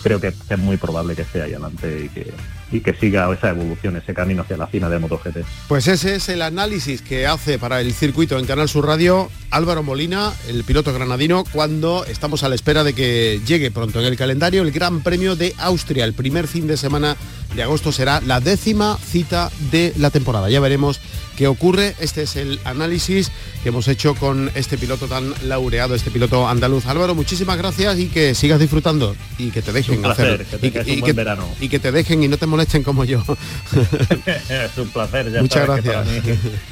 Creo 0.03 0.19
que 0.19 0.29
es 0.29 0.59
muy 0.59 0.79
probable 0.79 1.15
que 1.15 1.23
esté 1.23 1.43
ahí 1.43 1.53
adelante 1.53 2.05
y 2.07 2.09
que, 2.09 2.33
y 2.73 2.81
que 2.81 2.95
siga 2.95 3.31
esa 3.35 3.51
evolución, 3.51 3.97
ese 3.97 4.15
camino 4.15 4.43
hacia 4.43 4.57
la 4.57 4.67
cima 4.67 4.89
de 4.89 4.99
MotoGP. 4.99 5.45
Pues 5.69 5.89
ese 5.89 6.15
es 6.15 6.31
el 6.31 6.41
análisis 6.41 7.03
que 7.03 7.27
hace 7.27 7.59
para 7.59 7.83
el 7.83 7.93
circuito 7.93 8.39
en 8.39 8.47
Canal 8.47 8.71
Sur 8.71 8.87
Radio 8.87 9.29
Álvaro 9.51 9.83
Molina, 9.83 10.33
el 10.49 10.65
piloto 10.65 10.95
granadino, 10.95 11.45
cuando 11.53 12.07
estamos 12.07 12.43
a 12.45 12.49
la 12.49 12.55
espera 12.55 12.83
de 12.83 12.95
que 12.95 13.41
llegue 13.47 13.71
pronto 13.71 14.01
en 14.01 14.07
el 14.07 14.17
calendario 14.17 14.63
el 14.63 14.73
Gran 14.73 15.03
Premio 15.03 15.37
de 15.37 15.55
Austria. 15.59 16.07
El 16.07 16.15
primer 16.15 16.47
fin 16.47 16.67
de 16.67 16.79
semana 16.79 17.17
de 17.55 17.63
agosto 17.63 17.93
será 17.93 18.21
la 18.23 18.41
décima 18.41 18.97
cita 18.97 19.51
de 19.71 19.93
la 19.99 20.11
temporada. 20.11 20.49
Ya 20.49 20.61
veremos 20.61 21.01
qué 21.41 21.47
ocurre. 21.47 21.95
Este 22.01 22.25
es 22.25 22.37
el 22.37 22.61
análisis 22.65 23.33
que 23.63 23.71
hemos 23.71 23.89
hecho 23.89 24.15
con 24.15 24.51
este 24.55 24.77
piloto 24.77 25.07
tan 25.07 25.33
laureado, 25.45 25.95
este 25.95 26.11
piloto 26.11 26.47
andaluz. 26.47 26.85
Álvaro, 26.85 27.15
muchísimas 27.15 27.57
gracias 27.57 27.99
y 27.99 28.09
que 28.09 28.35
sigas 28.35 28.61
disfrutando 28.61 29.17
y 29.39 29.51
que 29.51 29.63
te 29.63 29.73
dejen 29.73 30.05
hacer 30.05 30.45
y, 30.61 31.01
que, 31.01 31.15
verano. 31.15 31.49
y 31.59 31.71
que 31.71 31.79
te 31.79 31.93
dejen 31.93 32.23
y 32.23 32.29
no 32.29 32.37
te 32.37 32.45
molesten 32.45 32.83
como 32.83 33.07
yo. 33.07 33.23
es 34.51 34.77
un 34.77 34.91
placer, 34.91 35.33
ya 35.33 35.41
Muchas 35.41 35.67
gracias. 35.67 36.09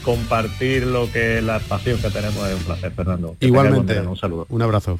compartir 0.03 0.87
lo 0.87 1.11
que 1.11 1.41
la 1.41 1.61
pasión 1.61 1.99
que 1.99 2.11
tenemos 2.11 2.47
es 2.47 2.55
un 2.57 2.65
placer, 2.65 2.93
Fernando. 2.93 3.37
Igualmente. 3.41 3.99
un 4.01 4.19
saludo. 4.19 4.47
Un 4.51 4.61
abrazo. 4.61 4.99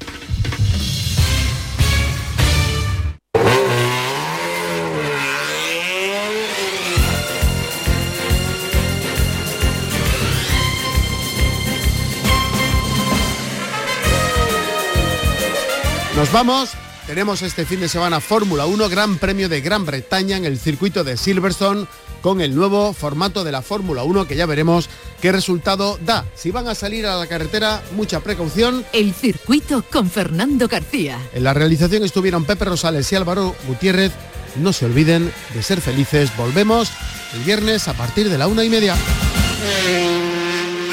Nos 16.19 16.33
vamos. 16.33 16.71
Tenemos 17.07 17.41
este 17.43 17.65
fin 17.65 17.79
de 17.79 17.87
semana 17.87 18.19
Fórmula 18.19 18.65
1, 18.65 18.89
Gran 18.89 19.17
Premio 19.19 19.47
de 19.47 19.61
Gran 19.61 19.85
Bretaña 19.85 20.35
en 20.35 20.43
el 20.43 20.59
circuito 20.59 21.05
de 21.05 21.15
Silverstone 21.15 21.87
con 22.21 22.41
el 22.41 22.53
nuevo 22.53 22.91
formato 22.91 23.45
de 23.45 23.53
la 23.53 23.61
Fórmula 23.61 24.03
1 24.03 24.27
que 24.27 24.35
ya 24.35 24.45
veremos 24.45 24.89
qué 25.21 25.31
resultado 25.31 25.97
da. 26.05 26.25
Si 26.35 26.51
van 26.51 26.67
a 26.67 26.75
salir 26.75 27.05
a 27.05 27.15
la 27.15 27.25
carretera, 27.25 27.81
mucha 27.95 28.19
precaución. 28.19 28.85
El 28.91 29.13
circuito 29.13 29.81
con 29.89 30.09
Fernando 30.09 30.67
García. 30.67 31.17
En 31.31 31.45
la 31.45 31.53
realización 31.53 32.03
estuvieron 32.03 32.43
Pepe 32.43 32.65
Rosales 32.65 33.09
y 33.13 33.15
Álvaro 33.15 33.55
Gutiérrez. 33.65 34.11
No 34.57 34.73
se 34.73 34.87
olviden 34.87 35.31
de 35.53 35.63
ser 35.63 35.79
felices. 35.79 36.35
Volvemos 36.35 36.91
el 37.33 37.45
viernes 37.45 37.87
a 37.87 37.93
partir 37.93 38.27
de 38.27 38.37
la 38.37 38.47
una 38.47 38.65
y 38.65 38.69
media. 38.69 38.93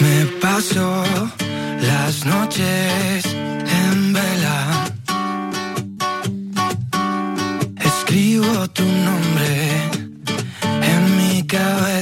Me 0.00 0.26
paso 0.40 1.02
las 1.80 2.24
noches 2.24 3.24
Escribo 8.16 8.66
tu 8.68 8.83
nombre 8.83 9.90
en 10.62 11.16
mi 11.18 11.46
cabeza. 11.46 11.95